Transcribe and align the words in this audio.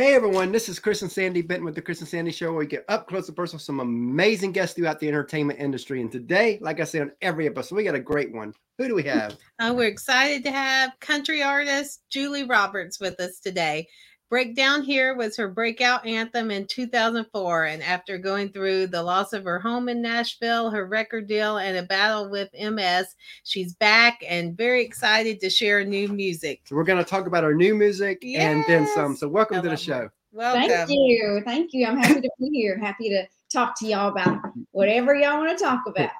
Hey 0.00 0.14
everyone, 0.14 0.50
this 0.50 0.70
is 0.70 0.78
Chris 0.78 1.02
and 1.02 1.12
Sandy 1.12 1.42
Benton 1.42 1.66
with 1.66 1.74
the 1.74 1.82
Chris 1.82 2.00
and 2.00 2.08
Sandy 2.08 2.32
Show, 2.32 2.52
where 2.52 2.60
we 2.60 2.66
get 2.66 2.86
up 2.88 3.06
close 3.06 3.28
and 3.28 3.36
personal 3.36 3.58
with 3.58 3.64
some 3.64 3.80
amazing 3.80 4.50
guests 4.50 4.74
throughout 4.74 4.98
the 4.98 5.06
entertainment 5.06 5.60
industry. 5.60 6.00
And 6.00 6.10
today, 6.10 6.58
like 6.62 6.80
I 6.80 6.84
say 6.84 7.00
on 7.00 7.12
every 7.20 7.46
episode, 7.46 7.74
we 7.74 7.84
got 7.84 7.94
a 7.94 8.00
great 8.00 8.32
one. 8.32 8.54
Who 8.78 8.88
do 8.88 8.94
we 8.94 9.02
have? 9.02 9.36
Uh, 9.60 9.74
we're 9.74 9.88
excited 9.88 10.42
to 10.42 10.50
have 10.50 10.98
country 11.00 11.42
artist 11.42 12.00
Julie 12.08 12.44
Roberts 12.44 12.98
with 12.98 13.20
us 13.20 13.40
today. 13.40 13.86
Break 14.30 14.54
Down 14.54 14.82
Here 14.82 15.16
was 15.16 15.36
her 15.36 15.48
breakout 15.48 16.06
anthem 16.06 16.52
in 16.52 16.64
2004. 16.68 17.64
And 17.64 17.82
after 17.82 18.16
going 18.16 18.50
through 18.50 18.86
the 18.86 19.02
loss 19.02 19.32
of 19.32 19.42
her 19.42 19.58
home 19.58 19.88
in 19.88 20.00
Nashville, 20.00 20.70
her 20.70 20.86
record 20.86 21.26
deal, 21.26 21.58
and 21.58 21.76
a 21.76 21.82
battle 21.82 22.30
with 22.30 22.48
MS, 22.54 23.16
she's 23.42 23.74
back 23.74 24.22
and 24.28 24.56
very 24.56 24.84
excited 24.84 25.40
to 25.40 25.50
share 25.50 25.84
new 25.84 26.06
music. 26.06 26.60
So 26.66 26.76
we're 26.76 26.84
going 26.84 27.02
to 27.02 27.10
talk 27.10 27.26
about 27.26 27.42
our 27.42 27.54
new 27.54 27.74
music 27.74 28.24
and 28.24 28.64
then 28.68 28.86
some. 28.94 29.16
So 29.16 29.26
welcome 29.28 29.60
to 29.62 29.68
the 29.68 29.76
show. 29.76 30.08
Welcome. 30.30 30.68
Thank 30.70 30.90
you. 30.90 31.42
Thank 31.44 31.70
you. 31.72 31.88
I'm 31.88 31.98
happy 31.98 32.20
to 32.20 32.30
be 32.38 32.50
here. 32.50 32.78
Happy 32.78 33.08
to 33.08 33.24
talk 33.52 33.76
to 33.80 33.86
y'all 33.88 34.12
about 34.12 34.38
whatever 34.70 35.12
y'all 35.16 35.38
want 35.38 35.58
to 35.58 35.64
talk 35.64 35.80
about. 35.88 36.10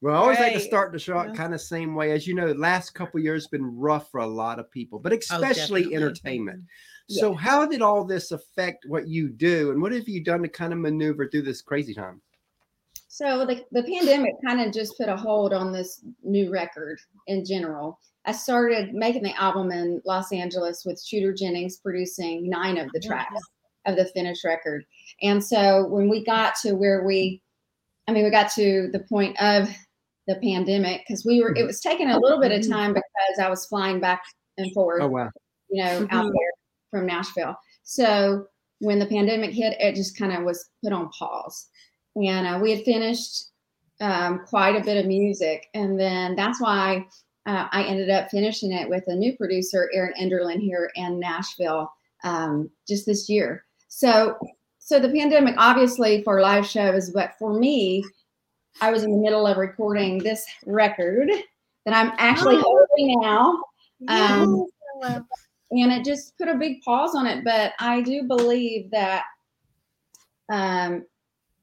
Well, 0.00 0.14
I 0.14 0.18
always 0.18 0.38
like 0.38 0.52
to 0.52 0.60
start 0.60 0.92
the 0.92 0.98
show 1.00 1.20
Yeah. 1.20 1.34
kind 1.34 1.52
of 1.52 1.60
same 1.60 1.96
way. 1.96 2.12
As 2.12 2.24
you 2.24 2.36
know, 2.36 2.46
the 2.46 2.54
last 2.54 2.90
couple 2.90 3.18
years 3.18 3.46
have 3.46 3.50
been 3.50 3.76
rough 3.76 4.12
for 4.12 4.20
a 4.20 4.26
lot 4.28 4.60
of 4.60 4.70
people, 4.70 5.00
but 5.00 5.12
Oh, 5.12 5.16
especially 5.16 5.80
definitely. 5.82 5.96
entertainment. 5.96 6.58
Mm-hmm. 6.58 6.66
So 7.08 7.32
how 7.34 7.64
did 7.66 7.80
all 7.80 8.04
this 8.04 8.32
affect 8.32 8.84
what 8.86 9.08
you 9.08 9.28
do? 9.30 9.70
And 9.70 9.80
what 9.80 9.92
have 9.92 10.08
you 10.08 10.22
done 10.22 10.42
to 10.42 10.48
kind 10.48 10.72
of 10.74 10.78
maneuver 10.78 11.28
through 11.28 11.42
this 11.42 11.62
crazy 11.62 11.94
time? 11.94 12.20
So 13.08 13.46
the, 13.46 13.64
the 13.72 13.82
pandemic 13.82 14.34
kind 14.46 14.60
of 14.60 14.72
just 14.72 14.96
put 14.98 15.08
a 15.08 15.16
hold 15.16 15.52
on 15.54 15.72
this 15.72 16.04
new 16.22 16.50
record 16.52 17.00
in 17.26 17.44
general. 17.44 17.98
I 18.26 18.32
started 18.32 18.92
making 18.92 19.22
the 19.22 19.34
album 19.40 19.72
in 19.72 20.02
Los 20.04 20.32
Angeles 20.32 20.84
with 20.84 21.02
Shooter 21.02 21.32
Jennings 21.32 21.78
producing 21.78 22.48
nine 22.48 22.76
of 22.76 22.92
the 22.92 23.00
tracks 23.00 23.40
of 23.86 23.96
the 23.96 24.04
finished 24.04 24.44
record. 24.44 24.84
And 25.22 25.42
so 25.42 25.86
when 25.88 26.10
we 26.10 26.22
got 26.24 26.56
to 26.56 26.74
where 26.74 27.04
we, 27.04 27.40
I 28.06 28.12
mean, 28.12 28.24
we 28.24 28.30
got 28.30 28.52
to 28.52 28.90
the 28.92 29.00
point 29.00 29.40
of 29.40 29.68
the 30.26 30.36
pandemic 30.42 31.02
because 31.08 31.24
we 31.24 31.42
were, 31.42 31.56
it 31.56 31.64
was 31.66 31.80
taking 31.80 32.10
a 32.10 32.18
little 32.18 32.38
bit 32.38 32.52
of 32.52 32.68
time 32.68 32.92
because 32.92 33.38
I 33.42 33.48
was 33.48 33.64
flying 33.64 33.98
back 33.98 34.22
and 34.58 34.70
forth. 34.74 35.00
Oh 35.02 35.08
wow. 35.08 35.30
you 35.70 35.82
know, 35.82 36.06
out 36.10 36.26
Mhm. 36.26 36.32
there 36.32 36.52
from 36.90 37.06
Nashville. 37.06 37.56
So 37.82 38.46
when 38.80 38.98
the 38.98 39.06
pandemic 39.06 39.52
hit, 39.52 39.76
it 39.80 39.94
just 39.94 40.18
kind 40.18 40.32
of 40.32 40.44
was 40.44 40.70
put 40.82 40.92
on 40.92 41.08
pause. 41.10 41.68
And 42.16 42.46
uh, 42.46 42.58
we 42.60 42.70
had 42.70 42.84
finished 42.84 43.46
um, 44.00 44.44
quite 44.46 44.76
a 44.76 44.84
bit 44.84 44.96
of 44.96 45.06
music. 45.06 45.66
And 45.74 45.98
then 45.98 46.36
that's 46.36 46.60
why 46.60 47.06
uh, 47.46 47.68
I 47.72 47.82
ended 47.84 48.10
up 48.10 48.30
finishing 48.30 48.72
it 48.72 48.88
with 48.88 49.04
a 49.08 49.14
new 49.14 49.36
producer, 49.36 49.90
Erin 49.92 50.14
Enderlin, 50.20 50.60
here 50.60 50.90
in 50.96 51.18
Nashville 51.18 51.90
um, 52.24 52.70
just 52.86 53.06
this 53.06 53.28
year. 53.28 53.64
So, 53.88 54.36
so 54.78 54.98
the 54.98 55.08
pandemic, 55.10 55.54
obviously, 55.58 56.22
for 56.22 56.40
live 56.40 56.66
shows, 56.66 57.10
but 57.10 57.32
for 57.38 57.58
me, 57.58 58.04
I 58.80 58.90
was 58.90 59.02
in 59.02 59.10
the 59.10 59.18
middle 59.18 59.46
of 59.46 59.56
recording 59.56 60.18
this 60.18 60.44
record 60.66 61.30
that 61.84 61.94
I'm 61.94 62.12
actually 62.18 62.56
Oh. 62.56 62.86
holding 62.96 63.20
now 63.20 63.62
Um, 64.08 64.66
Yes. 65.00 65.22
And 65.70 65.92
it 65.92 66.04
just 66.04 66.36
put 66.38 66.48
a 66.48 66.54
big 66.54 66.80
pause 66.82 67.14
on 67.14 67.26
it. 67.26 67.44
But 67.44 67.72
I 67.78 68.00
do 68.00 68.22
believe 68.24 68.90
that 68.90 69.24
um, 70.48 71.04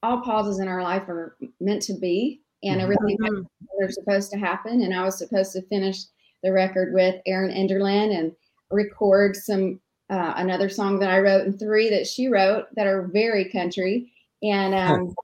all 0.04 0.22
pauses 0.22 0.60
in 0.60 0.68
our 0.68 0.84
life 0.84 1.08
are 1.10 1.38
meant 1.60 1.82
to 1.84 1.94
be, 1.94 2.42
and 2.64 2.80
everything 2.82 3.18
Mhm. 3.18 3.48
they're 3.80 3.90
supposed 3.92 4.32
to 4.32 4.38
happen. 4.38 4.82
And 4.82 4.94
I 4.94 5.04
was 5.04 5.18
supposed 5.18 5.54
to 5.54 5.62
finish 5.64 6.04
the 6.44 6.52
record 6.52 6.94
with 6.94 7.22
Erin 7.26 7.52
Enderlin 7.52 8.18
and 8.18 8.36
record 8.72 9.36
some 9.36 9.80
uh, 10.12 10.34
another 10.38 10.70
song 10.70 11.00
that 11.00 11.10
I 11.10 11.20
wrote 11.20 11.48
and 11.48 11.58
three 11.60 11.90
that 11.90 12.06
she 12.06 12.28
wrote 12.28 12.66
that 12.76 12.86
are 12.86 13.08
very 13.08 13.50
country. 13.50 14.12
And 14.44 14.76
um, 14.76 15.16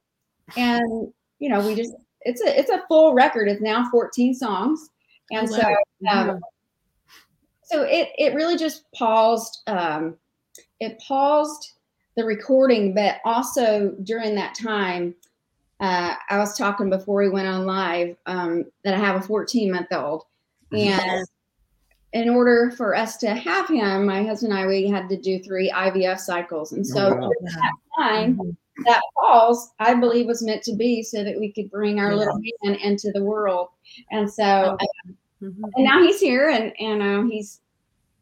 and 0.57 1.13
you 1.37 1.49
know, 1.49 1.65
we 1.65 1.75
just 1.75 1.93
it's 2.21 2.41
a 2.41 2.59
it's 2.59 2.71
a 2.71 2.83
full 2.87 3.13
record. 3.13 3.47
It's 3.47 3.61
now 3.61 3.87
14 3.91 4.33
songs, 4.33 4.89
and 5.31 5.47
Oh, 5.47 5.51
so. 5.51 5.75
Um, 6.11 6.39
so 7.71 7.83
it 7.83 8.09
it 8.17 8.33
really 8.33 8.57
just 8.57 8.91
paused 8.93 9.61
um 9.67 10.15
it 10.79 10.99
paused 10.99 11.73
the 12.17 12.23
recording 12.23 12.93
but 12.93 13.19
also 13.23 13.95
during 14.03 14.35
that 14.35 14.53
time 14.55 15.15
uh, 15.79 16.13
i 16.29 16.37
was 16.37 16.57
talking 16.57 16.89
before 16.89 17.21
we 17.21 17.29
went 17.29 17.47
on 17.47 17.65
live 17.65 18.15
um, 18.25 18.65
that 18.83 18.93
i 18.93 18.97
have 18.97 19.15
a 19.15 19.21
14 19.25 19.71
month 19.71 19.87
old 19.91 20.23
and 20.71 20.79
Yes. 20.81 21.27
in 22.13 22.29
order 22.29 22.71
for 22.75 22.93
us 22.95 23.17
to 23.17 23.33
have 23.33 23.67
him 23.69 24.05
my 24.05 24.23
husband 24.23 24.51
and 24.53 24.61
i 24.61 24.67
we 24.67 24.87
had 24.87 25.07
to 25.09 25.17
do 25.17 25.39
three 25.39 25.71
ivf 25.71 26.19
cycles 26.19 26.73
and 26.73 26.85
so 26.85 27.13
Oh, 27.13 27.17
wow. 27.17 27.31
that 27.41 27.71
time 27.97 28.37
Mhm. 28.37 28.55
that 28.85 29.01
pause 29.19 29.71
i 29.79 29.93
believe 29.93 30.27
was 30.27 30.43
meant 30.43 30.63
to 30.63 30.75
be 30.75 31.03
so 31.03 31.23
that 31.23 31.39
we 31.39 31.51
could 31.51 31.69
bring 31.71 31.99
our 31.99 32.11
Yeah. 32.11 32.17
little 32.17 32.41
man 32.63 32.75
into 32.75 33.11
the 33.13 33.23
world 33.23 33.69
and 34.11 34.31
so 34.31 34.43
Oh. 34.43 34.77
uh, 34.79 35.11
Mhm. 35.41 35.55
and 35.75 35.83
now 35.85 36.01
he's 36.03 36.19
here 36.19 36.49
and 36.49 36.73
and 36.79 37.01
uh, 37.01 37.23
he's 37.29 37.61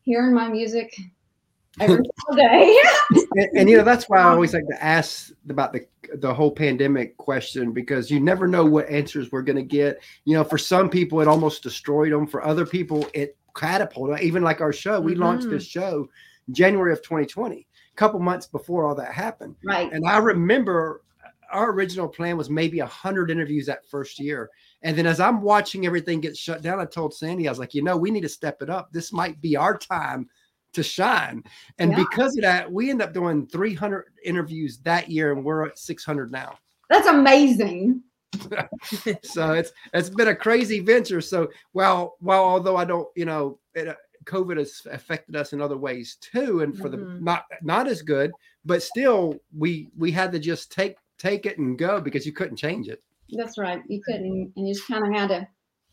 hearing 0.04 0.34
my 0.34 0.48
music 0.48 0.96
every 1.80 1.98
single 2.28 2.36
day. 2.36 2.78
and, 3.36 3.50
and, 3.58 3.70
you 3.70 3.78
know 3.78 3.84
that's 3.84 4.06
why 4.10 4.20
I 4.20 4.24
always 4.24 4.54
like 4.54 4.68
to 4.68 4.84
ask 4.84 5.32
about 5.50 5.74
the 5.74 5.86
the 6.16 6.34
whole 6.34 6.52
pandemic 6.52 7.18
question 7.18 7.72
because 7.72 8.10
you 8.10 8.20
never 8.20 8.48
know 8.48 8.66
what 8.66 8.90
answers 8.90 9.32
we're 9.32 9.44
going 9.44 9.58
to 9.58 9.64
get. 9.64 10.02
You 10.26 10.36
know, 10.36 10.44
for 10.44 10.58
some 10.58 10.90
people 10.90 11.22
it 11.22 11.28
almost 11.28 11.62
destroyed 11.62 12.12
them. 12.12 12.26
For 12.26 12.44
other 12.44 12.66
people 12.66 13.08
it 13.14 13.38
catapulted. 13.56 14.22
Even 14.22 14.42
like 14.42 14.62
our 14.62 14.74
show, 14.74 15.00
we 15.00 15.16
launched 15.16 15.48
Mhm. 15.48 15.52
this 15.52 15.66
show 15.66 16.10
January 16.52 16.94
of 16.94 17.02
2020, 17.04 17.68
a 17.92 17.96
couple 17.96 18.20
months 18.20 18.48
before 18.48 18.86
all 18.86 18.96
that 18.96 19.14
happened. 19.14 19.56
right. 19.64 19.92
And 19.92 20.08
I 20.08 20.18
remember 20.18 21.04
our 21.52 21.72
original 21.72 22.08
plan 22.08 22.38
was 22.38 22.50
maybe 22.50 22.80
100 22.80 23.30
interviews 23.32 23.66
that 23.66 23.88
first 23.90 24.20
year. 24.20 24.50
And 24.82 24.98
then 24.98 25.06
as 25.06 25.20
I'm 25.20 25.42
watching 25.42 25.86
everything 25.86 26.22
get 26.22 26.38
shut 26.38 26.62
down, 26.62 26.80
I 26.80 26.86
told 26.86 27.14
Sandy, 27.14 27.48
I 27.48 27.52
was 27.52 27.60
like, 27.60 27.74
you 27.74 27.84
know, 27.84 27.98
we 27.98 28.12
need 28.12 28.22
to 28.22 28.30
step 28.30 28.62
it 28.62 28.70
up. 28.70 28.92
This 28.92 29.12
might 29.12 29.40
be 29.42 29.56
our 29.58 29.78
time 29.78 30.30
to 30.74 30.84
shine. 30.84 31.44
And 31.80 31.92
Yeah. 31.92 31.98
because 32.10 32.38
of 32.38 32.44
that, 32.44 32.72
we 32.72 32.90
end 32.90 33.02
up 33.02 33.14
doing 33.14 33.48
300 33.48 34.06
interviews 34.24 34.78
that 34.80 35.10
year 35.10 35.32
and 35.34 35.44
we're 35.44 35.66
at 35.66 35.78
600 35.80 36.32
now. 36.32 36.58
That's 36.90 37.08
amazing. 37.08 38.04
So 39.24 39.54
it's 39.54 39.72
it's 39.94 40.10
been 40.10 40.28
a 40.30 40.36
crazy 40.36 40.80
venture. 40.80 41.20
So 41.22 41.50
while 41.72 42.16
while 42.20 42.44
although 42.44 42.78
I 42.78 42.86
don't, 42.86 43.08
you 43.16 43.26
know, 43.26 43.60
it, 43.74 43.88
uh, 43.88 43.96
COVID 44.26 44.58
has 44.58 44.82
affected 44.92 45.36
us 45.36 45.54
in 45.54 45.62
other 45.62 45.78
ways 45.78 46.18
too, 46.22 46.62
and 46.62 46.78
for 46.78 46.90
the 46.90 46.98
Mhm. 46.98 47.22
not 47.22 47.46
not 47.64 47.88
as 47.88 48.02
good, 48.02 48.32
but 48.66 48.84
still 48.84 49.36
we 49.58 49.90
we 49.98 50.12
had 50.12 50.32
to 50.32 50.40
just 50.40 50.72
take 50.72 50.96
take 51.18 51.46
it 51.46 51.58
and 51.58 51.78
go 51.78 52.00
because 52.00 52.26
you 52.26 52.32
couldn't 52.32 52.58
change 52.58 52.88
it. 52.88 53.04
That's 53.32 53.58
right. 53.58 53.82
You 53.88 54.02
couldn't, 54.02 54.54
and 54.56 54.68
you 54.68 54.74
just 54.74 54.88
kind 54.88 55.06
of 55.06 55.14
had 55.14 55.28
to 55.30 55.48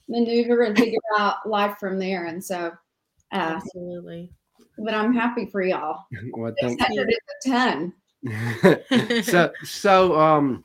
maneuver 0.09 0.63
and 0.63 0.77
figure 0.77 0.99
out 1.19 1.49
life 1.49 1.77
from 1.79 1.99
there. 1.99 2.27
And 2.27 2.43
so, 2.43 2.73
uh, 3.33 3.61
Absolutely. 3.61 4.31
but 4.79 4.95
I'm 4.95 5.13
happy 5.13 5.47
for 5.47 5.63
y'all. 5.63 6.05
well, 6.33 6.55
thank 6.61 6.81
600 6.81 7.09
is 7.09 7.17
a 7.45 7.49
ton. 7.49 7.93
you. 8.23 9.23
so 9.23 9.53
so 9.63 10.19
um 10.19 10.65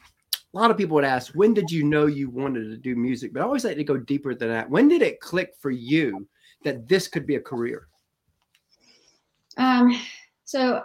a 0.53 0.57
lot 0.57 0.71
of 0.71 0.77
people 0.77 0.95
would 0.95 1.03
ask 1.03 1.33
when 1.33 1.53
did 1.53 1.69
you 1.69 1.83
know 1.83 2.07
you 2.07 2.29
wanted 2.29 2.69
to 2.69 2.77
do 2.77 2.95
music 2.95 3.33
but 3.33 3.41
i 3.41 3.43
always 3.43 3.65
like 3.65 3.75
to 3.75 3.83
go 3.83 3.97
deeper 3.97 4.33
than 4.33 4.47
that 4.47 4.67
when 4.69 4.87
did 4.87 5.01
it 5.01 5.19
click 5.19 5.53
for 5.59 5.69
you 5.69 6.25
that 6.63 6.87
this 6.87 7.07
could 7.07 7.27
be 7.27 7.35
a 7.35 7.41
career 7.41 7.87
Um, 9.57 9.99
so 10.45 10.81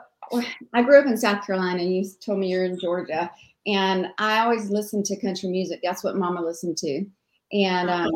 I 0.74 0.82
grew 0.82 0.98
up 0.98 1.06
in 1.06 1.16
South 1.16 1.46
Carolina. 1.46 1.82
You 1.82 2.04
told 2.20 2.38
me 2.38 2.48
you're 2.48 2.64
in 2.64 2.78
Georgia, 2.78 3.30
and 3.66 4.08
I 4.18 4.40
always 4.40 4.70
listened 4.70 5.04
to 5.06 5.20
country 5.20 5.48
music. 5.48 5.80
That's 5.82 6.04
what 6.04 6.16
Mama 6.16 6.40
listened 6.40 6.76
to, 6.78 7.04
and 7.52 7.90
um, 7.90 8.10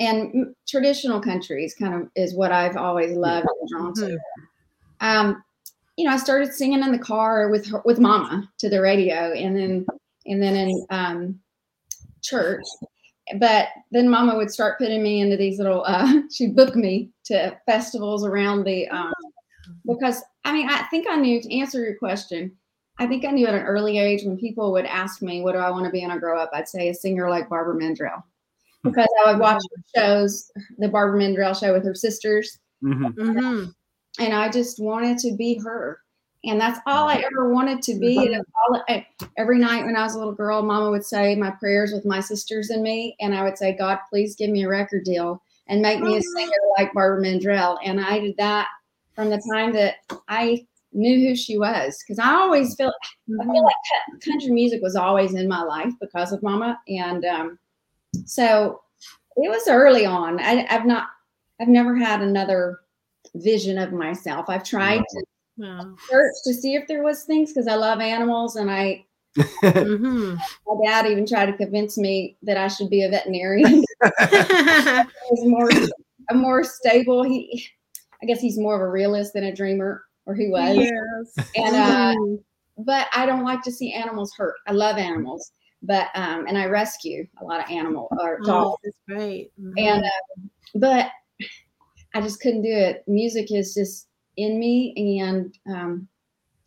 and 0.00 0.54
traditional 0.66 1.20
country 1.20 1.64
is 1.64 1.74
kind 1.74 1.94
of 1.94 2.08
is 2.16 2.34
what 2.34 2.52
I've 2.52 2.76
always 2.76 3.16
loved 3.16 3.46
and 3.60 3.68
drawn 3.68 3.94
to. 3.94 4.18
Um, 5.00 5.42
you 5.96 6.06
know, 6.06 6.12
I 6.12 6.16
started 6.16 6.54
singing 6.54 6.82
in 6.82 6.92
the 6.92 6.98
car 6.98 7.50
with 7.50 7.66
her, 7.70 7.82
with 7.84 7.98
Mama 7.98 8.48
to 8.58 8.68
the 8.70 8.80
radio, 8.80 9.32
and 9.32 9.56
then 9.56 9.86
and 10.26 10.42
then 10.42 10.56
in 10.56 10.86
um, 10.90 11.40
church. 12.22 12.64
But 13.38 13.68
then 13.90 14.08
Mama 14.08 14.36
would 14.36 14.50
start 14.50 14.78
putting 14.78 15.02
me 15.02 15.20
into 15.20 15.36
these 15.36 15.58
little. 15.58 15.84
Uh, 15.86 16.22
she'd 16.32 16.56
book 16.56 16.74
me 16.74 17.10
to 17.26 17.56
festivals 17.66 18.24
around 18.24 18.64
the 18.64 18.88
um, 18.88 19.12
because 19.86 20.22
I 20.44 20.52
mean, 20.52 20.68
I 20.68 20.82
think 20.84 21.06
I 21.08 21.16
knew 21.16 21.42
to 21.42 21.58
answer 21.58 21.84
your 21.84 21.96
question. 21.96 22.56
I 23.02 23.06
think 23.08 23.24
I 23.24 23.32
knew 23.32 23.48
at 23.48 23.54
an 23.54 23.62
early 23.62 23.98
age 23.98 24.22
when 24.24 24.38
people 24.38 24.70
would 24.72 24.86
ask 24.86 25.22
me, 25.22 25.42
"What 25.42 25.52
do 25.52 25.58
I 25.58 25.70
want 25.70 25.86
to 25.86 25.90
be 25.90 26.02
when 26.02 26.12
I 26.12 26.18
grow 26.18 26.38
up?" 26.38 26.50
I'd 26.52 26.68
say 26.68 26.88
a 26.88 26.94
singer 26.94 27.28
like 27.28 27.48
Barbara 27.48 27.74
Mandrell, 27.74 28.22
because 28.84 29.08
I 29.24 29.32
would 29.32 29.40
watch 29.40 29.60
her 29.74 30.00
shows, 30.00 30.52
the 30.78 30.88
Barbara 30.88 31.18
Mandrell 31.18 31.58
show 31.58 31.72
with 31.72 31.84
her 31.84 31.96
sisters, 31.96 32.60
Mhm. 32.80 33.12
Mhm. 33.14 33.74
and 34.20 34.32
I 34.32 34.48
just 34.50 34.80
wanted 34.80 35.18
to 35.18 35.32
be 35.32 35.54
her. 35.64 35.98
And 36.44 36.60
that's 36.60 36.78
all 36.86 37.08
I 37.08 37.24
ever 37.24 37.52
wanted 37.52 37.82
to 37.82 37.98
be. 37.98 38.34
And 38.34 38.44
all 38.56 38.82
I, 38.88 39.06
every 39.36 39.58
night 39.58 39.84
when 39.84 39.96
I 39.96 40.04
was 40.04 40.14
a 40.14 40.18
little 40.18 40.32
girl, 40.34 40.62
Mama 40.62 40.90
would 40.90 41.04
say 41.04 41.34
my 41.34 41.50
prayers 41.50 41.92
with 41.92 42.04
my 42.04 42.20
sisters 42.20 42.70
and 42.70 42.84
me, 42.84 43.16
and 43.20 43.34
I 43.34 43.42
would 43.42 43.58
say, 43.58 43.72
"God, 43.72 43.98
please 44.10 44.36
give 44.36 44.50
me 44.50 44.62
a 44.62 44.68
record 44.68 45.02
deal 45.04 45.42
and 45.66 45.82
make 45.82 46.00
me 46.00 46.16
a 46.16 46.22
singer 46.22 46.50
like 46.78 46.92
Barbara 46.92 47.20
Mandrell." 47.20 47.78
And 47.84 48.00
I 48.00 48.20
did 48.20 48.36
that 48.36 48.68
from 49.14 49.28
the 49.28 49.42
time 49.52 49.72
that 49.72 49.96
I 50.28 50.66
knew 50.92 51.28
who 51.28 51.34
she 51.34 51.58
was 51.58 52.02
because 52.02 52.18
I 52.18 52.32
always 52.34 52.74
feel 52.74 52.92
I 53.40 53.44
feel 53.44 53.64
like 53.64 53.74
country 54.24 54.50
music 54.50 54.82
was 54.82 54.96
always 54.96 55.34
in 55.34 55.48
my 55.48 55.62
life 55.62 55.92
because 56.00 56.32
of 56.32 56.42
Mama, 56.42 56.78
and 56.88 57.24
um, 57.24 57.58
so 58.24 58.82
it 59.36 59.48
was 59.50 59.68
early 59.68 60.04
on. 60.04 60.38
I, 60.40 60.66
I've 60.68 60.86
not, 60.86 61.08
I've 61.60 61.68
never 61.68 61.96
had 61.96 62.20
another 62.20 62.80
vision 63.36 63.78
of 63.78 63.92
myself. 63.92 64.46
I've 64.48 64.64
tried 64.64 64.98
to 64.98 65.24
Wow. 65.58 65.94
search 66.08 66.32
to 66.44 66.54
see 66.54 66.74
if 66.74 66.88
there 66.88 67.02
was 67.02 67.24
things 67.24 67.52
because 67.52 67.68
I 67.68 67.74
love 67.74 68.00
animals, 68.00 68.56
and 68.56 68.70
I 68.70 69.04
Mhm. 69.36 70.36
my 70.66 70.84
dad 70.84 71.06
even 71.06 71.26
tried 71.26 71.46
to 71.46 71.56
convince 71.56 71.96
me 71.96 72.36
that 72.42 72.56
I 72.56 72.68
should 72.68 72.90
be 72.90 73.02
a 73.02 73.08
veterinarian. 73.10 73.84
was 75.30 75.44
more 75.44 75.70
a 76.30 76.34
more 76.34 76.64
stable. 76.64 77.22
He, 77.22 77.66
I 78.22 78.26
guess 78.26 78.40
he's 78.40 78.58
more 78.58 78.76
of 78.76 78.82
a 78.82 78.90
realist 78.90 79.32
than 79.34 79.44
a 79.44 79.54
dreamer, 79.54 80.04
or 80.26 80.34
he 80.34 80.48
was. 80.48 80.76
yes. 80.76 81.50
And 81.56 81.76
uh, 81.76 82.14
but 82.78 83.08
I 83.14 83.26
don't 83.26 83.44
like 83.44 83.62
to 83.62 83.72
see 83.72 83.92
animals 83.92 84.32
hurt. 84.36 84.56
I 84.66 84.72
love 84.72 84.96
animals, 84.96 85.52
but 85.82 86.08
um, 86.14 86.46
and 86.46 86.56
I 86.56 86.66
rescue 86.66 87.26
a 87.40 87.44
lot 87.44 87.62
of 87.62 87.70
animal 87.70 88.08
or 88.20 88.38
Oh, 88.42 88.46
dogs. 88.46 88.76
that's 88.84 88.96
great. 89.08 89.52
Mhm. 89.60 89.72
And 89.76 90.04
uh, 90.04 90.48
but 90.76 91.10
I 92.14 92.20
just 92.20 92.40
couldn't 92.40 92.62
do 92.62 92.72
it. 92.72 93.04
Music 93.06 93.50
is 93.52 93.74
just 93.74 94.08
in 94.36 94.58
me, 94.58 95.20
and 95.20 95.56
um, 95.68 96.08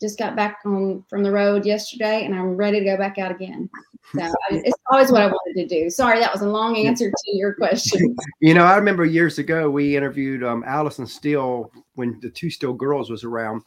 just 0.00 0.18
got 0.18 0.36
back 0.36 0.58
on 0.64 1.04
from 1.08 1.22
the 1.22 1.32
road 1.32 1.64
yesterday, 1.66 2.24
and 2.24 2.34
I'm 2.34 2.56
ready 2.56 2.78
to 2.80 2.84
go 2.84 2.96
back 2.96 3.18
out 3.18 3.30
again. 3.30 3.68
So 4.14 4.32
it's 4.50 4.76
always 4.90 5.10
what 5.10 5.22
I 5.22 5.26
wanted 5.26 5.60
to 5.60 5.66
do. 5.66 5.90
Sorry, 5.90 6.18
that 6.20 6.32
was 6.32 6.42
a 6.42 6.48
long 6.48 6.76
answer 6.76 7.10
to 7.10 7.36
your 7.36 7.54
question. 7.54 8.16
You 8.40 8.54
know, 8.54 8.64
I 8.64 8.76
remember 8.76 9.04
years 9.04 9.38
ago 9.38 9.70
we 9.70 9.96
interviewed 9.96 10.44
um, 10.44 10.62
Allison 10.66 11.06
Steele 11.06 11.72
when 11.94 12.18
the 12.20 12.30
Two 12.30 12.50
Still 12.50 12.74
Girls 12.74 13.10
was 13.10 13.24
around, 13.24 13.62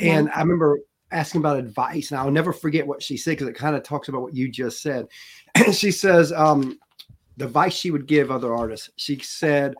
and 0.00 0.30
I 0.30 0.40
remember 0.40 0.80
asking 1.10 1.40
about 1.40 1.58
advice, 1.58 2.10
and 2.10 2.20
I'll 2.20 2.30
never 2.30 2.52
forget 2.52 2.86
what 2.86 3.02
she 3.02 3.16
said 3.16 3.32
because 3.32 3.48
it 3.48 3.54
kind 3.54 3.74
of 3.74 3.82
talks 3.82 4.08
about 4.08 4.22
what 4.22 4.34
you 4.34 4.48
just 4.50 4.82
said. 4.82 5.08
she 5.72 5.90
says 5.90 6.32
um, 6.32 6.78
the 7.36 7.46
advice 7.46 7.74
she 7.74 7.90
would 7.90 8.06
give 8.06 8.30
other 8.30 8.54
artists. 8.54 8.90
She 8.96 9.18
said, 9.18 9.74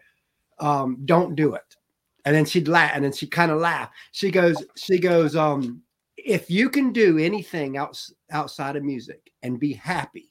um, 0.59 0.99
"Don't 1.05 1.37
do 1.37 1.55
it," 1.55 1.77
and 2.25 2.35
then 2.35 2.45
she'd 2.45 2.69
laugh, 2.69 2.93
and 2.95 3.05
then 3.05 3.13
she 3.13 3.27
kind 3.27 3.51
of 3.51 3.59
laugh. 3.59 3.91
She 4.13 4.31
goes, 4.31 4.57
she 4.77 4.99
goes, 4.99 5.37
um, 5.37 5.83
"If 6.25 6.51
you 6.51 6.71
can 6.71 6.93
do 6.93 7.19
anything 7.19 7.77
outs- 7.77 8.13
outside 8.31 8.77
of 8.77 8.85
music 8.85 9.31
and 9.43 9.59
be 9.61 9.73
happy." 9.73 10.29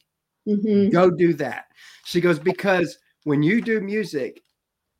Mhm. 0.48 0.92
go 0.92 1.12
do 1.12 1.34
that. 1.36 1.66
She 2.06 2.20
goes, 2.20 2.40
because 2.40 2.98
when 3.26 3.44
you 3.44 3.62
do 3.62 3.80
music, 3.80 4.42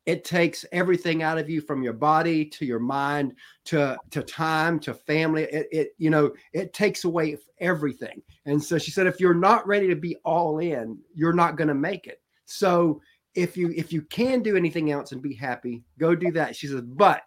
it 0.06 0.24
takes 0.24 0.64
everything 0.72 1.22
out 1.22 1.38
of 1.38 1.50
you 1.50 1.60
from 1.60 1.82
your 1.82 1.92
body 1.92 2.44
to 2.44 2.64
your 2.64 2.78
mind 2.78 3.34
to 3.64 3.96
to 4.10 4.22
time 4.22 4.78
to 4.80 4.94
family. 4.94 5.44
It, 5.44 5.68
it 5.72 5.88
you 5.98 6.10
know 6.10 6.32
it 6.52 6.72
takes 6.72 7.04
away 7.04 7.36
everything. 7.58 8.22
And 8.46 8.62
so 8.62 8.78
she 8.78 8.90
said, 8.90 9.06
if 9.06 9.20
you're 9.20 9.34
not 9.34 9.66
ready 9.66 9.88
to 9.88 9.96
be 9.96 10.16
all 10.24 10.58
in, 10.58 10.98
you're 11.14 11.32
not 11.32 11.56
going 11.56 11.68
to 11.68 11.74
make 11.74 12.06
it. 12.06 12.20
So 12.44 13.00
if 13.34 13.56
you 13.56 13.72
if 13.76 13.92
you 13.92 14.02
can 14.02 14.42
do 14.42 14.56
anything 14.56 14.90
else 14.90 15.12
and 15.12 15.22
be 15.22 15.34
happy, 15.34 15.82
go 15.98 16.14
do 16.14 16.30
that. 16.32 16.54
She 16.54 16.66
says, 16.68 16.82
but 16.82 17.22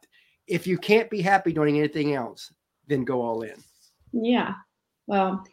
if 0.48 0.68
you 0.68 0.78
can't 0.78 1.10
be 1.10 1.22
happy 1.22 1.52
doing 1.52 1.80
anything 1.80 2.14
else, 2.14 2.54
then 2.88 3.04
go 3.04 3.22
all 3.22 3.42
in. 3.42 3.56
Yeah. 4.12 4.54
Well, 5.08 5.46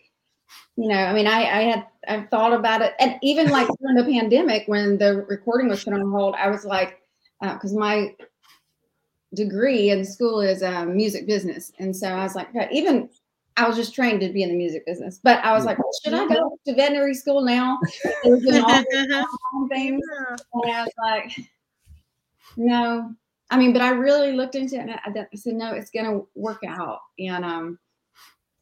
you 0.76 0.88
know, 0.88 0.96
I 0.96 1.12
mean, 1.12 1.26
I, 1.26 1.40
I 1.40 1.62
had 1.62 1.87
I've 2.08 2.29
thought 2.29 2.52
about 2.52 2.82
it, 2.82 2.94
and 2.99 3.17
even 3.23 3.50
like 3.50 3.69
during 3.81 3.96
the 3.96 4.05
pandemic 4.05 4.64
when 4.67 4.99
the 4.99 5.25
recording 5.29 5.69
was 5.69 5.84
put 5.84 5.94
on 5.94 6.11
hold, 6.11 6.34
I 6.37 6.49
was 6.49 6.64
like, 6.64 7.00
because 7.40 7.75
my 7.75 8.14
degree 9.34 9.90
in 9.90 10.05
school 10.05 10.40
is 10.40 10.62
um, 10.62 10.96
music 10.96 11.26
business, 11.26 11.73
and 11.79 11.94
so 11.94 12.08
I 12.08 12.23
was 12.23 12.34
like, 12.34 12.49
"Yeah," 12.55 12.69
even 12.73 13.08
I 13.56 13.67
was 13.67 13.76
just 13.76 13.94
trained 13.94 14.20
to 14.20 14.32
be 14.32 14.43
in 14.43 14.49
the 14.49 14.56
music 14.56 14.87
business, 14.87 15.20
but 15.23 15.44
I 15.44 15.52
was 15.52 15.67
like, 15.67 15.79
well, 15.79 15.90
should 16.02 16.14
I 16.14 16.26
go 16.26 16.56
to 16.67 16.75
veterinary 16.75 17.14
school 17.14 17.43
now? 17.43 17.79
It 18.25 18.31
was 18.31 18.43
doing 18.43 18.62
all 18.64 19.69
things, 19.69 20.02
and 20.55 20.73
I 20.73 20.82
was 20.82 20.93
like, 20.99 21.32
no. 22.56 23.14
I 23.52 23.58
mean, 23.58 23.75
but 23.75 23.82
I 23.82 23.90
really 23.90 24.32
looked 24.32 24.54
into 24.54 24.76
it, 24.76 24.81
and 24.81 24.90
I, 24.93 25.26
I 25.31 25.37
said, 25.37 25.54
no, 25.54 25.75
it's 25.75 25.90
going 25.90 26.06
to 26.06 26.26
work 26.34 26.62
out, 26.66 27.00
and 27.19 27.44
um, 27.44 27.78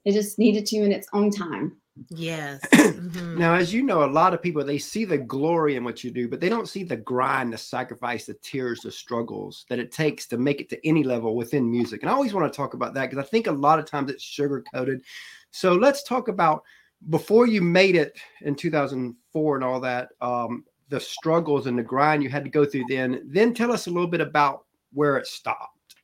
it 0.04 0.12
just 0.12 0.36
needed 0.36 0.66
to 0.66 0.78
in 0.78 0.90
its 0.90 1.06
own 1.12 1.30
time. 1.30 1.80
Yes. 2.10 2.60
Mhm. 3.00 3.38
Now, 3.38 3.54
as 3.54 3.72
you 3.72 3.82
know, 3.82 4.04
a 4.04 4.10
lot 4.10 4.34
of 4.34 4.42
people 4.42 4.62
they 4.62 4.78
see 4.78 5.04
the 5.04 5.16
glory 5.16 5.76
in 5.76 5.84
what 5.84 6.04
you 6.04 6.10
do, 6.10 6.28
but 6.28 6.38
they 6.38 6.48
don't 6.50 6.68
see 6.68 6.82
the 6.82 6.96
grind, 6.96 7.52
the 7.52 7.58
sacrifice, 7.58 8.26
the 8.26 8.34
tears, 8.42 8.80
the 8.80 8.90
struggles 8.92 9.64
that 9.70 9.78
it 9.78 9.90
takes 9.90 10.26
to 10.26 10.36
make 10.36 10.60
it 10.60 10.68
to 10.70 10.86
any 10.86 11.02
level 11.02 11.34
within 11.34 11.70
music. 11.70 12.02
And 12.02 12.10
I 12.10 12.12
always 12.14 12.34
want 12.34 12.52
to 12.52 12.56
talk 12.56 12.74
about 12.74 12.92
that 12.94 13.08
because 13.08 13.24
I 13.24 13.28
think 13.28 13.46
a 13.46 13.52
lot 13.52 13.78
of 13.78 13.86
times 13.86 14.10
it's 14.10 14.22
sugar 14.22 14.62
coated. 14.74 15.02
So 15.50 15.72
let's 15.72 16.02
talk 16.02 16.28
about 16.28 16.62
before 17.08 17.46
you 17.46 17.62
made 17.62 17.96
it 17.96 18.18
in 18.42 18.54
2004 18.54 19.54
and 19.54 19.64
all 19.64 19.80
that, 19.80 20.10
um, 20.20 20.64
the 20.88 21.00
struggles 21.00 21.66
and 21.66 21.78
the 21.78 21.82
grind 21.82 22.22
you 22.22 22.28
had 22.28 22.44
to 22.44 22.50
go 22.50 22.66
through. 22.66 22.84
Then, 22.88 23.22
then 23.24 23.54
tell 23.54 23.72
us 23.72 23.86
a 23.86 23.90
little 23.90 24.08
bit 24.08 24.20
about 24.20 24.66
where 24.92 25.16
it 25.16 25.26
stopped. 25.26 25.94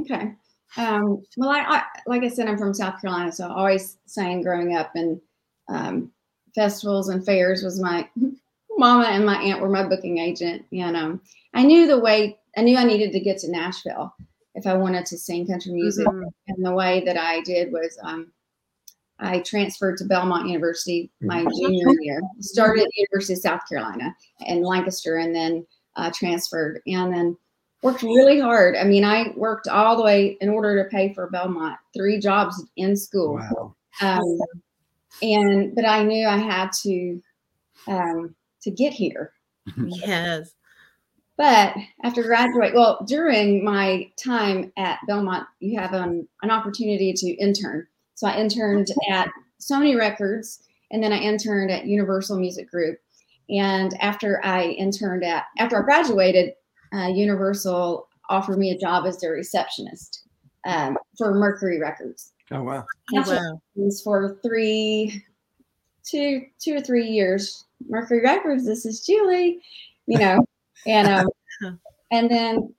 Okay. 0.00 0.32
Um, 0.76 1.22
well, 1.36 1.50
I, 1.50 1.60
I 1.60 1.82
like 2.06 2.22
I 2.22 2.28
said, 2.28 2.48
I'm 2.48 2.58
from 2.58 2.74
South 2.74 3.00
Carolina, 3.00 3.32
so 3.32 3.46
I 3.48 3.54
always 3.54 3.96
sang 4.06 4.42
growing 4.42 4.76
up, 4.76 4.90
and 4.94 5.20
um, 5.68 6.10
festivals 6.54 7.08
and 7.08 7.24
fairs 7.24 7.62
was 7.62 7.80
my 7.80 8.08
mama 8.76 9.06
and 9.06 9.24
my 9.24 9.36
aunt 9.38 9.60
were 9.60 9.70
my 9.70 9.86
booking 9.86 10.18
agent, 10.18 10.66
and 10.72 10.96
um, 10.96 11.20
I 11.54 11.62
knew 11.62 11.86
the 11.86 11.98
way. 11.98 12.38
I 12.58 12.62
knew 12.62 12.76
I 12.76 12.84
needed 12.84 13.12
to 13.12 13.20
get 13.20 13.38
to 13.38 13.50
Nashville 13.50 14.14
if 14.54 14.66
I 14.66 14.74
wanted 14.74 15.04
to 15.06 15.18
sing 15.18 15.46
country 15.46 15.72
music, 15.72 16.06
Mhm. 16.06 16.30
and 16.48 16.64
the 16.64 16.74
way 16.74 17.02
that 17.04 17.16
I 17.16 17.40
did 17.42 17.72
was 17.72 17.98
um, 18.02 18.32
I 19.18 19.40
transferred 19.40 19.96
to 19.98 20.04
Belmont 20.04 20.46
University 20.48 21.10
my 21.22 21.42
junior 21.42 21.94
year. 22.00 22.20
Started 22.40 22.82
at 22.82 22.88
the 22.88 23.06
University 23.10 23.32
of 23.32 23.38
South 23.38 23.66
Carolina 23.66 24.14
in 24.46 24.62
Lancaster, 24.62 25.16
and 25.16 25.34
then 25.34 25.66
uh, 25.96 26.10
transferred, 26.14 26.80
and 26.86 27.10
then 27.12 27.36
worked 27.82 28.02
really 28.02 28.40
hard. 28.40 28.76
I 28.76 28.84
mean, 28.84 29.04
I 29.04 29.32
worked 29.36 29.68
all 29.68 29.96
the 29.96 30.02
way 30.02 30.36
in 30.40 30.48
order 30.48 30.82
to 30.82 30.90
pay 30.90 31.12
for 31.12 31.30
Belmont, 31.30 31.76
three 31.94 32.18
jobs 32.18 32.64
in 32.76 32.96
school. 32.96 33.34
Wow. 33.34 33.74
Um, 34.00 34.38
and 35.22 35.74
but 35.74 35.86
I 35.86 36.02
knew 36.02 36.26
I 36.26 36.36
had 36.36 36.70
to 36.82 37.22
um, 37.86 38.34
to 38.62 38.70
get 38.70 38.92
here. 38.92 39.32
Yes. 39.76 40.52
But 41.36 41.74
after 42.02 42.22
graduate, 42.22 42.74
well, 42.74 43.04
during 43.06 43.62
my 43.62 44.10
time 44.16 44.72
at 44.78 45.00
Belmont, 45.06 45.46
you 45.60 45.78
have 45.78 45.92
an, 45.92 46.26
an 46.42 46.50
opportunity 46.50 47.12
to 47.12 47.30
intern. 47.32 47.86
So 48.14 48.26
I 48.26 48.38
interned 48.38 48.88
at 49.10 49.28
Sony 49.60 49.98
Records, 49.98 50.62
and 50.90 51.02
then 51.02 51.12
I 51.12 51.18
interned 51.18 51.70
at 51.70 51.86
Universal 51.86 52.38
Music 52.38 52.70
Group. 52.70 52.98
And 53.50 53.92
after 54.00 54.42
I 54.44 54.64
interned 54.64 55.24
at, 55.24 55.44
after 55.58 55.78
I 55.78 55.84
graduated, 55.84 56.54
uh, 56.92 57.08
Universal 57.08 58.08
offered 58.28 58.58
me 58.58 58.70
a 58.70 58.78
job 58.78 59.06
as 59.06 59.18
their 59.18 59.32
receptionist 59.32 60.26
um, 60.66 60.98
for 61.16 61.34
Mercury 61.34 61.80
Records. 61.80 62.32
Oh 62.50 62.62
wow. 62.62 62.84
That's 63.12 63.30
Wow. 63.30 63.60
was 63.74 64.02
for 64.02 64.38
three, 64.42 65.22
two, 66.04 66.46
two 66.60 66.76
or 66.76 66.80
three 66.80 67.06
years. 67.06 67.64
Mercury 67.88 68.22
Records. 68.22 68.64
This 68.64 68.86
is 68.86 69.04
Julie, 69.04 69.60
you 70.06 70.18
know, 70.18 70.44
and 70.86 71.08
um, 71.08 71.78
and 72.10 72.30
then 72.30 72.74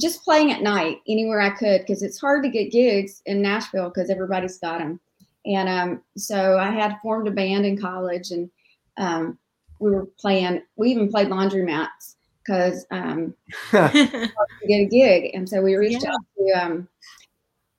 just 0.00 0.24
playing 0.24 0.50
at 0.50 0.62
night 0.62 0.98
anywhere 1.08 1.40
I 1.40 1.50
could 1.50 1.82
because 1.82 2.02
it's 2.02 2.20
hard 2.20 2.42
to 2.42 2.50
get 2.50 2.72
gigs 2.72 3.22
in 3.26 3.42
Nashville 3.42 3.90
because 3.90 4.10
everybody's 4.10 4.58
got 4.58 4.78
them. 4.78 4.98
And 5.46 5.68
um, 5.68 6.02
so 6.16 6.58
I 6.58 6.70
had 6.70 6.98
formed 7.02 7.28
a 7.28 7.30
band 7.30 7.66
in 7.66 7.78
college, 7.78 8.30
and 8.30 8.50
um, 8.96 9.38
we 9.78 9.90
were 9.90 10.06
playing. 10.18 10.62
We 10.76 10.90
even 10.90 11.10
played 11.10 11.28
laundromats 11.28 12.16
because 12.44 12.84
um, 12.90 13.34
get 13.72 14.30
a 14.68 14.84
gig. 14.86 15.30
And 15.34 15.48
so 15.48 15.62
we 15.62 15.76
reached 15.76 16.02
Yeah. 16.04 16.12
out 16.12 16.20
to 16.36 16.50
um, 16.64 16.88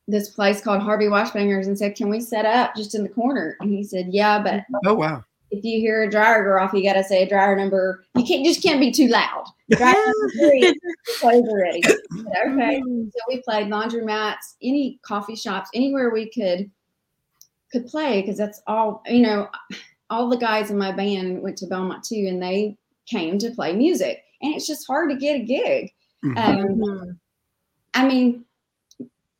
this 0.07 0.29
place 0.29 0.61
called 0.61 0.81
Harvey 0.81 1.05
Washbangers 1.05 1.67
and 1.67 1.77
said, 1.77 1.95
"Can 1.95 2.09
we 2.09 2.19
set 2.21 2.45
up 2.45 2.75
just 2.75 2.95
in 2.95 3.03
the 3.03 3.09
corner?" 3.09 3.57
And 3.59 3.69
he 3.71 3.83
said, 3.83 4.07
"Yeah, 4.11 4.41
but 4.41 4.63
oh 4.85 4.93
wow. 4.95 5.23
if 5.51 5.63
you 5.63 5.79
hear 5.79 6.03
a 6.03 6.09
dryer 6.09 6.43
go 6.43 6.63
off, 6.63 6.73
you 6.73 6.83
got 6.83 6.93
to 6.93 7.03
say 7.03 7.23
a 7.23 7.29
dryer 7.29 7.55
number. 7.55 8.03
You 8.15 8.23
can't 8.23 8.45
just 8.45 8.61
can't 8.61 8.79
be 8.79 8.91
too 8.91 9.07
loud. 9.07 9.45
Dryer 9.71 9.93
number 9.93 10.29
three, 10.37 10.79
plays 11.19 11.43
already." 11.43 11.81
Okay. 11.85 12.81
Mhm. 12.81 13.11
So 13.11 13.19
we 13.27 13.41
played 13.41 13.67
laundromats, 13.67 14.55
any 14.61 14.99
coffee 15.01 15.35
shops, 15.35 15.69
anywhere 15.73 16.09
we 16.11 16.29
could 16.29 16.69
could 17.71 17.87
play 17.87 18.21
because 18.21 18.37
that's 18.37 18.61
all 18.67 19.01
you 19.07 19.21
know. 19.21 19.49
All 20.11 20.29
the 20.29 20.37
guys 20.37 20.69
in 20.69 20.77
my 20.77 20.91
band 20.91 21.41
went 21.41 21.57
to 21.57 21.65
Belmont 21.65 22.03
too, 22.03 22.27
and 22.29 22.39
they 22.41 22.77
came 23.07 23.39
to 23.39 23.49
play 23.49 23.73
music. 23.75 24.21
And 24.45 24.55
it's 24.55 24.67
just 24.67 24.85
hard 24.87 25.09
to 25.09 25.15
get 25.15 25.35
a 25.41 25.43
gig. 25.43 25.91
Mhm. 26.23 26.37
Um, 26.37 26.67
Mhm. 26.67 27.19
I 27.93 28.07
mean, 28.07 28.45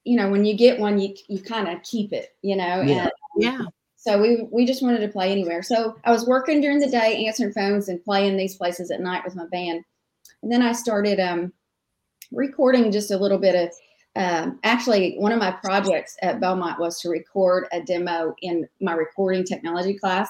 you 0.04 0.16
know, 0.18 0.30
when 0.30 0.46
you 0.46 0.56
get 0.56 0.80
one, 0.80 1.00
you 1.00 1.16
you 1.28 1.42
kind 1.42 1.68
of 1.68 1.82
keep 1.84 2.14
it, 2.14 2.36
you 2.42 2.56
know. 2.56 2.82
Yeah. 2.82 3.10
And 3.36 3.44
Yeah. 3.44 3.62
so 3.96 4.22
we 4.22 4.48
we 4.52 4.66
just 4.66 4.82
wanted 4.82 5.00
to 5.00 5.08
play 5.08 5.32
anywhere. 5.32 5.62
So 5.64 5.96
I 6.04 6.12
was 6.12 6.28
working 6.28 6.62
during 6.62 6.80
the 6.80 6.90
day, 6.90 7.26
answering 7.26 7.54
phones 7.54 7.90
and 7.90 8.04
playing 8.04 8.38
these 8.38 8.56
places 8.56 8.92
at 8.92 9.02
night 9.02 9.24
with 9.24 9.36
my 9.36 9.46
band. 9.48 9.84
And 10.42 10.52
then 10.52 10.62
I 10.62 10.72
started 10.74 11.20
um, 11.20 11.54
recording 12.32 12.92
just 12.92 13.12
a 13.12 13.18
little 13.18 13.38
bit 13.40 13.56
of 13.56 13.72
um, 14.16 14.60
actually 14.64 15.16
one 15.18 15.32
of 15.34 15.40
my 15.40 15.52
projects 15.52 16.16
at 16.22 16.40
Belmont 16.40 16.80
was 16.80 17.00
to 17.02 17.10
record 17.10 17.68
a 17.72 17.82
demo 17.82 18.34
in 18.42 18.68
my 18.80 18.94
recording 18.94 19.44
technology 19.44 19.94
class. 19.94 20.30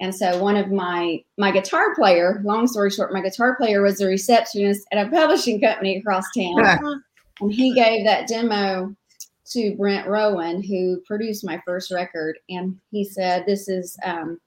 And 0.00 0.14
so 0.14 0.42
one 0.42 0.56
of 0.56 0.70
my 0.70 1.22
my 1.38 1.50
guitar 1.50 1.94
player, 1.94 2.40
long 2.44 2.66
story 2.66 2.90
short, 2.90 3.12
my 3.12 3.20
guitar 3.20 3.56
player 3.56 3.82
was 3.82 4.00
a 4.00 4.06
receptionist 4.06 4.86
at 4.92 5.06
a 5.06 5.10
publishing 5.10 5.60
company 5.60 5.98
across 5.98 6.24
town. 6.36 7.02
and 7.40 7.52
he 7.52 7.74
gave 7.74 8.04
that 8.04 8.26
demo 8.26 8.94
to 9.52 9.76
Brent 9.76 10.08
Rowan, 10.08 10.62
who 10.62 11.00
produced 11.06 11.44
my 11.44 11.60
first 11.64 11.90
record. 11.90 12.38
And 12.48 12.76
he 12.90 13.04
said, 13.04 13.44
This 13.46 13.68
is 13.68 13.96
um, 14.04 14.40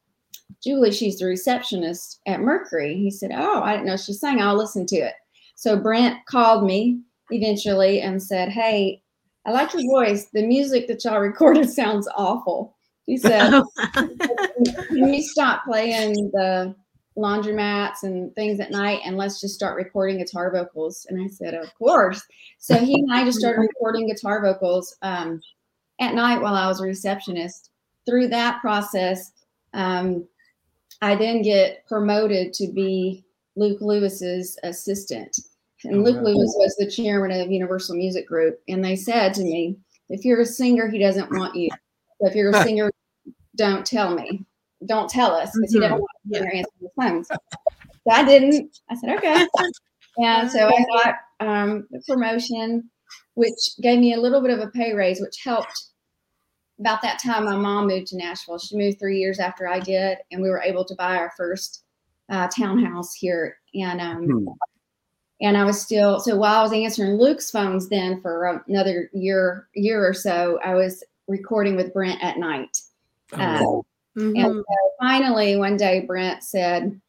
Julie, 0.63 0.91
she's 0.91 1.19
the 1.19 1.25
receptionist 1.25 2.21
at 2.25 2.41
Mercury. 2.41 2.95
He 2.95 3.11
said, 3.11 3.31
Oh, 3.33 3.61
I 3.61 3.73
didn't 3.73 3.87
know 3.87 3.97
she 3.97 4.13
sang. 4.13 4.41
I'll 4.41 4.57
listen 4.57 4.85
to 4.87 4.95
it. 4.97 5.13
So 5.55 5.77
Brent 5.77 6.25
called 6.25 6.65
me 6.65 6.99
eventually 7.29 8.01
and 8.01 8.21
said, 8.21 8.49
Hey, 8.49 9.01
I 9.45 9.51
like 9.51 9.73
your 9.73 9.83
voice. 9.83 10.27
The 10.33 10.45
music 10.45 10.87
that 10.87 11.03
y'all 11.03 11.19
recorded 11.19 11.69
sounds 11.69 12.07
awful. 12.15 12.75
He 13.05 13.17
said, 13.17 13.63
Can 13.93 15.13
you 15.13 15.21
stop 15.21 15.63
playing 15.65 16.13
the 16.33 16.75
laundromats 17.17 18.03
and 18.03 18.33
things 18.35 18.59
at 18.59 18.71
night 18.71 19.00
and 19.05 19.15
let's 19.15 19.39
just 19.39 19.55
start 19.55 19.77
recording 19.77 20.17
guitar 20.17 20.51
vocals? 20.51 21.05
And 21.09 21.21
I 21.21 21.27
said, 21.27 21.53
Of 21.53 21.74
course. 21.75 22.24
So 22.57 22.77
he 22.77 22.95
and 22.95 23.13
I 23.13 23.24
just 23.24 23.39
started 23.39 23.62
recording 23.62 24.07
guitar 24.07 24.41
vocals 24.41 24.95
um, 25.01 25.41
at 26.00 26.15
night 26.15 26.41
while 26.41 26.55
I 26.55 26.67
was 26.67 26.81
a 26.81 26.85
receptionist. 26.85 27.69
Through 28.05 28.27
that 28.29 28.62
process, 28.62 29.31
um, 29.74 30.27
I 31.01 31.15
then 31.15 31.41
get 31.41 31.85
promoted 31.88 32.53
to 32.53 32.71
be 32.71 33.25
Luke 33.55 33.81
Lewis's 33.81 34.57
assistant. 34.63 35.38
And 35.83 35.97
oh, 35.97 36.00
Luke 36.00 36.24
Lewis 36.24 36.53
was 36.57 36.75
the 36.77 36.89
chairman 36.89 37.31
of 37.39 37.51
Universal 37.51 37.95
Music 37.95 38.27
Group. 38.27 38.59
And 38.67 38.83
they 38.83 38.95
said 38.95 39.33
to 39.35 39.43
me, 39.43 39.77
if 40.09 40.25
you're 40.25 40.41
a 40.41 40.45
singer, 40.45 40.89
he 40.89 41.00
doesn't 41.00 41.31
want 41.31 41.55
you. 41.55 41.69
So 42.21 42.27
if 42.27 42.35
you're 42.35 42.51
a 42.51 42.63
singer, 42.63 42.91
don't 43.55 43.85
tell 43.85 44.13
me. 44.13 44.45
Don't 44.85 45.09
tell 45.09 45.31
us 45.33 45.51
because 45.53 45.74
mm-hmm. 45.74 45.81
he 45.83 45.88
doesn't 45.88 46.00
want 46.00 46.12
to 46.33 46.55
answer 46.57 46.71
the 46.81 46.89
phones. 47.00 47.27
So 47.27 48.12
I 48.12 48.24
didn't. 48.24 48.79
I 48.89 48.95
said, 48.95 49.17
okay. 49.17 49.47
And 50.17 50.50
so 50.50 50.69
I 50.69 50.85
got 50.93 51.15
um, 51.41 51.89
the 51.91 52.01
promotion, 52.07 52.89
which 53.33 53.75
gave 53.81 54.00
me 54.00 54.13
a 54.13 54.17
little 54.17 54.39
bit 54.39 54.51
of 54.51 54.65
a 54.65 54.71
pay 54.71 54.93
raise, 54.93 55.19
which 55.19 55.41
helped. 55.43 55.88
About 56.79 57.01
that 57.01 57.19
time, 57.21 57.43
my 57.43 57.57
mom 57.57 57.88
moved 57.88 58.07
to 58.07 58.17
Nashville. 58.17 58.57
She 58.57 58.77
moved 58.77 58.97
three 58.97 59.19
years 59.19 59.39
after 59.39 59.67
I 59.67 59.81
did, 59.81 60.19
and 60.31 60.41
we 60.41 60.50
were 60.50 60.62
able 60.62 60.85
to 60.85 60.95
buy 60.95 61.17
our 61.17 61.33
first 61.35 61.83
uh, 62.29 62.47
townhouse 62.47 63.13
here. 63.13 63.57
And 63.74 64.00
um, 64.00 64.25
hmm 64.25 64.47
and 65.41 65.57
I 65.57 65.65
was 65.65 65.81
still 65.81 66.19
so 66.19 66.35
while 66.35 66.59
I 66.59 66.63
was 66.63 66.74
answering 66.74 67.17
Luke's 67.17 67.51
phones 67.51 67.89
then 67.89 68.21
for 68.21 68.63
another 68.67 69.09
year 69.13 69.67
year 69.74 70.07
or 70.07 70.13
so, 70.13 70.59
I 70.63 70.75
was 70.75 71.03
recording 71.27 71.75
with 71.75 71.93
Brent 71.93 72.24
at 72.24 72.38
night. 72.38 72.77
Uh, 73.39 73.60
mm-hmm. 74.18 74.36
And 74.36 74.56
so 74.56 74.63
finally, 75.00 75.56
one 75.56 75.77
day, 75.77 76.01
Brent 76.01 76.44
said, 76.44 77.00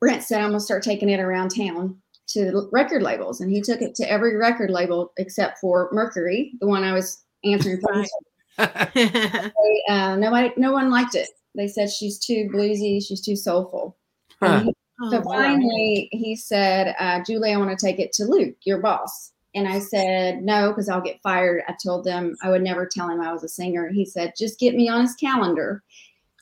"Brent 0.00 0.22
said 0.22 0.40
I'm 0.40 0.50
gonna 0.50 0.60
start 0.60 0.82
taking 0.82 1.08
it 1.08 1.20
around 1.20 1.50
town 1.50 1.96
to 2.28 2.68
record 2.72 3.02
labels," 3.02 3.40
and 3.40 3.50
he 3.50 3.60
took 3.60 3.82
it 3.82 3.94
to 3.96 4.10
every 4.10 4.36
record 4.36 4.70
label 4.70 5.12
except 5.16 5.58
for 5.58 5.88
Mercury, 5.92 6.52
the 6.60 6.66
one 6.66 6.84
I 6.84 6.92
was 6.92 7.24
answering 7.44 7.80
phones. 7.80 8.10
they, 8.58 9.82
uh, 9.88 10.16
nobody, 10.16 10.52
no 10.56 10.72
one 10.72 10.90
liked 10.90 11.14
it. 11.14 11.28
They 11.54 11.68
said 11.68 11.90
she's 11.90 12.18
too 12.18 12.48
bluesy, 12.52 13.02
she's 13.04 13.24
too 13.24 13.36
soulful. 13.36 13.96
Huh. 14.40 14.60
He, 14.60 14.74
Oh, 15.00 15.10
so 15.10 15.22
finally, 15.22 16.08
he 16.10 16.34
said, 16.34 16.94
uh, 16.98 17.22
Julie, 17.24 17.52
I 17.52 17.56
want 17.56 17.76
to 17.76 17.86
take 17.86 18.00
it 18.00 18.12
to 18.14 18.24
Luke, 18.24 18.56
your 18.62 18.78
boss. 18.78 19.32
And 19.54 19.66
I 19.66 19.78
said, 19.78 20.42
no, 20.42 20.68
because 20.68 20.88
I'll 20.88 21.00
get 21.00 21.22
fired. 21.22 21.62
I 21.68 21.74
told 21.82 22.04
them 22.04 22.36
I 22.42 22.50
would 22.50 22.62
never 22.62 22.86
tell 22.86 23.08
him 23.08 23.20
I 23.20 23.32
was 23.32 23.44
a 23.44 23.48
singer. 23.48 23.88
He 23.88 24.04
said, 24.04 24.34
just 24.36 24.60
get 24.60 24.74
me 24.74 24.88
on 24.88 25.02
his 25.02 25.14
calendar. 25.14 25.82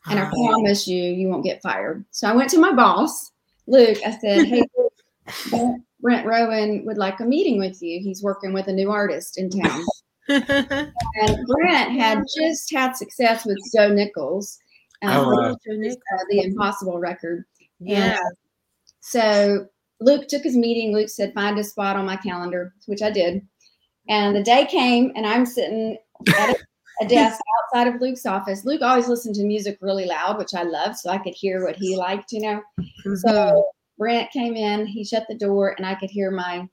And 0.08 0.20
I 0.20 0.30
promise 0.30 0.86
you, 0.86 1.02
you 1.02 1.28
won't 1.28 1.44
get 1.44 1.62
fired. 1.62 2.04
So 2.10 2.28
I 2.28 2.32
went 2.32 2.50
to 2.50 2.58
my 2.58 2.72
boss, 2.72 3.32
Luke. 3.66 3.98
I 4.06 4.16
said, 4.18 4.46
hey, 4.46 4.62
Brent 6.00 6.26
Rowan 6.26 6.84
would 6.84 6.98
like 6.98 7.18
a 7.20 7.24
meeting 7.24 7.58
with 7.58 7.82
you. 7.82 8.00
He's 8.00 8.22
working 8.22 8.52
with 8.52 8.68
a 8.68 8.72
new 8.72 8.90
artist 8.90 9.38
in 9.38 9.50
town. 9.50 9.84
and 10.28 11.46
Brent 11.46 11.92
had 11.92 12.22
just 12.36 12.72
had 12.72 12.96
success 12.96 13.44
with 13.44 13.58
Joe 13.74 13.88
Nichols, 13.88 14.58
um, 15.02 15.26
oh, 15.26 15.50
uh, 15.50 15.54
the 16.30 16.42
Impossible 16.42 16.98
record. 16.98 17.44
Yeah. 17.80 18.18
So 19.00 19.66
Luke 20.00 20.26
took 20.28 20.42
his 20.42 20.56
meeting. 20.56 20.92
Luke 20.92 21.08
said, 21.08 21.34
find 21.34 21.58
a 21.58 21.64
spot 21.64 21.96
on 21.96 22.06
my 22.06 22.16
calendar, 22.16 22.74
which 22.86 23.02
I 23.02 23.10
did. 23.10 23.46
And 24.08 24.36
the 24.36 24.42
day 24.42 24.66
came, 24.66 25.12
and 25.16 25.26
I'm 25.26 25.46
sitting 25.46 25.96
at 26.28 26.56
a, 27.02 27.06
desk 27.08 27.40
outside 27.74 27.92
of 27.92 28.00
Luke's 28.00 28.26
office. 28.26 28.64
Luke 28.64 28.82
always 28.82 29.08
listened 29.08 29.34
to 29.36 29.44
music 29.44 29.78
really 29.80 30.06
loud, 30.06 30.38
which 30.38 30.54
I 30.54 30.62
loved, 30.62 30.96
so 30.96 31.10
I 31.10 31.18
could 31.18 31.34
hear 31.34 31.64
what 31.64 31.76
he 31.76 31.96
liked, 31.96 32.32
you 32.32 32.40
know. 32.40 32.62
Mm-hmm. 32.78 33.14
So 33.16 33.64
Brent 33.98 34.30
came 34.30 34.54
in, 34.54 34.86
he 34.86 35.04
shut 35.04 35.26
the 35.28 35.34
door, 35.34 35.74
and 35.76 35.84
I 35.86 35.94
could 35.96 36.10
hear 36.10 36.30
my 36.30 36.68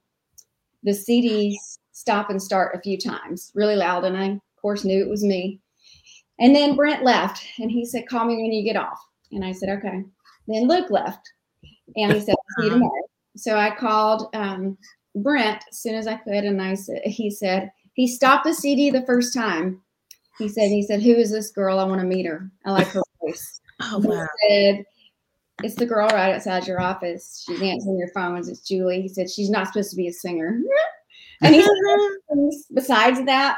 the 0.83 0.93
CD 0.93 1.57
stop 1.93 2.29
and 2.29 2.41
start 2.41 2.75
a 2.75 2.81
few 2.81 2.97
times, 2.97 3.51
really 3.55 3.77
loud, 3.77 4.03
and 4.03 4.17
I 4.17 4.25
of 4.25 4.39
course 4.61 4.83
knew 4.83 5.01
it 5.01 5.09
was 5.09 5.23
me. 5.23 5.59
And 6.39 6.55
then 6.55 6.75
Brent 6.75 7.03
left, 7.03 7.43
and 7.57 7.71
he 7.71 7.85
said, 7.85 8.07
"Call 8.07 8.25
me 8.25 8.35
when 8.35 8.51
you 8.51 8.63
get 8.63 8.75
off." 8.75 8.99
And 9.31 9.43
I 9.43 9.53
said, 9.53 9.69
"Okay." 9.69 10.03
Then 10.47 10.67
Luke 10.67 10.89
left, 10.89 11.31
and 11.95 12.13
he 12.13 12.19
said, 12.19 12.35
see 12.57 12.65
you 12.65 12.71
uh-huh. 12.71 12.75
tomorrow. 12.75 13.01
So 13.35 13.57
I 13.57 13.75
called 13.75 14.29
um, 14.33 14.77
Brent 15.15 15.63
as 15.69 15.79
soon 15.79 15.95
as 15.95 16.07
I 16.07 16.15
could, 16.15 16.43
and 16.43 16.61
I 16.61 16.75
said, 16.75 17.01
he 17.05 17.29
said, 17.29 17.71
he 17.93 18.07
stopped 18.07 18.45
the 18.45 18.53
CD 18.53 18.89
the 18.89 19.05
first 19.05 19.33
time. 19.33 19.81
He 20.39 20.49
said, 20.49 20.69
he 20.69 20.81
said, 20.81 21.01
who 21.01 21.13
is 21.13 21.31
this 21.31 21.51
girl? 21.51 21.79
I 21.79 21.83
want 21.83 22.01
to 22.01 22.07
meet 22.07 22.25
her. 22.25 22.49
I 22.65 22.71
like 22.71 22.87
her 22.87 23.01
voice. 23.21 23.61
oh, 23.81 23.99
wow. 23.99 24.27
He 24.41 24.49
said, 24.49 24.85
it's 25.63 25.75
the 25.75 25.85
girl 25.85 26.07
right 26.09 26.33
outside 26.33 26.67
your 26.67 26.81
office. 26.81 27.43
She's 27.45 27.61
answering 27.61 27.97
your 27.97 28.09
phones. 28.09 28.49
It's 28.49 28.67
Julie. 28.67 29.01
He 29.01 29.07
said, 29.07 29.29
she's 29.29 29.49
not 29.49 29.67
supposed 29.67 29.91
to 29.91 29.95
be 29.95 30.07
a 30.07 30.13
singer. 30.13 30.59
and 31.41 31.53
he 31.53 31.61
said, 31.61 31.69
besides 32.73 33.23
that, 33.25 33.57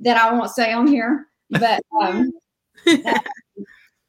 that 0.00 0.16
I 0.16 0.32
won't 0.32 0.50
say 0.50 0.72
on 0.72 0.88
here, 0.88 1.26
but 1.50 1.80
um, 2.00 2.32
that, 2.84 3.24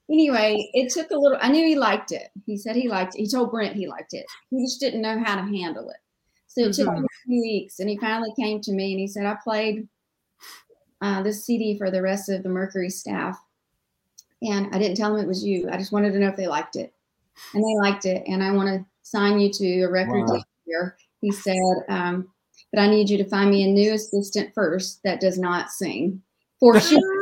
anyway, 0.09 0.69
it 0.73 0.91
took 0.91 1.11
a 1.11 1.15
little. 1.17 1.37
I 1.41 1.49
knew 1.49 1.65
he 1.65 1.75
liked 1.75 2.11
it. 2.11 2.29
He 2.45 2.57
said 2.57 2.75
he 2.75 2.89
liked 2.89 3.15
it. 3.15 3.19
He 3.19 3.27
told 3.27 3.51
Brent 3.51 3.75
he 3.75 3.87
liked 3.87 4.13
it. 4.13 4.25
He 4.49 4.63
just 4.63 4.79
didn't 4.79 5.01
know 5.01 5.21
how 5.23 5.35
to 5.35 5.41
handle 5.41 5.89
it. 5.89 5.97
So 6.47 6.61
it 6.61 6.73
took 6.73 6.87
mm-hmm. 6.87 7.03
a 7.03 7.25
few 7.25 7.41
weeks, 7.41 7.79
and 7.79 7.89
he 7.89 7.97
finally 7.97 8.33
came 8.37 8.59
to 8.61 8.73
me 8.73 8.91
and 8.91 8.99
he 8.99 9.07
said, 9.07 9.25
"I 9.25 9.37
played 9.43 9.87
uh, 11.01 11.21
this 11.21 11.45
CD 11.45 11.77
for 11.77 11.91
the 11.91 12.01
rest 12.01 12.29
of 12.29 12.43
the 12.43 12.49
Mercury 12.49 12.89
staff, 12.89 13.39
and 14.41 14.73
I 14.73 14.79
didn't 14.79 14.97
tell 14.97 15.13
them 15.13 15.23
it 15.23 15.27
was 15.27 15.43
you. 15.43 15.69
I 15.71 15.77
just 15.77 15.91
wanted 15.91 16.11
to 16.13 16.19
know 16.19 16.29
if 16.29 16.35
they 16.35 16.47
liked 16.47 16.75
it, 16.75 16.93
and 17.53 17.63
they 17.63 17.77
liked 17.77 18.05
it, 18.05 18.23
and 18.27 18.43
I 18.43 18.51
want 18.51 18.69
to 18.69 18.85
sign 19.03 19.39
you 19.39 19.51
to 19.51 19.81
a 19.83 19.91
record 19.91 20.27
wow. 20.27 20.43
here." 20.65 20.97
He 21.21 21.31
said, 21.31 21.55
um, 21.87 22.29
"But 22.73 22.81
I 22.81 22.89
need 22.89 23.09
you 23.09 23.17
to 23.17 23.29
find 23.29 23.51
me 23.51 23.63
a 23.63 23.67
new 23.67 23.93
assistant 23.93 24.53
first 24.55 25.01
that 25.03 25.21
does 25.21 25.37
not 25.37 25.69
sing 25.69 26.23
for 26.59 26.79
sure." 26.79 27.18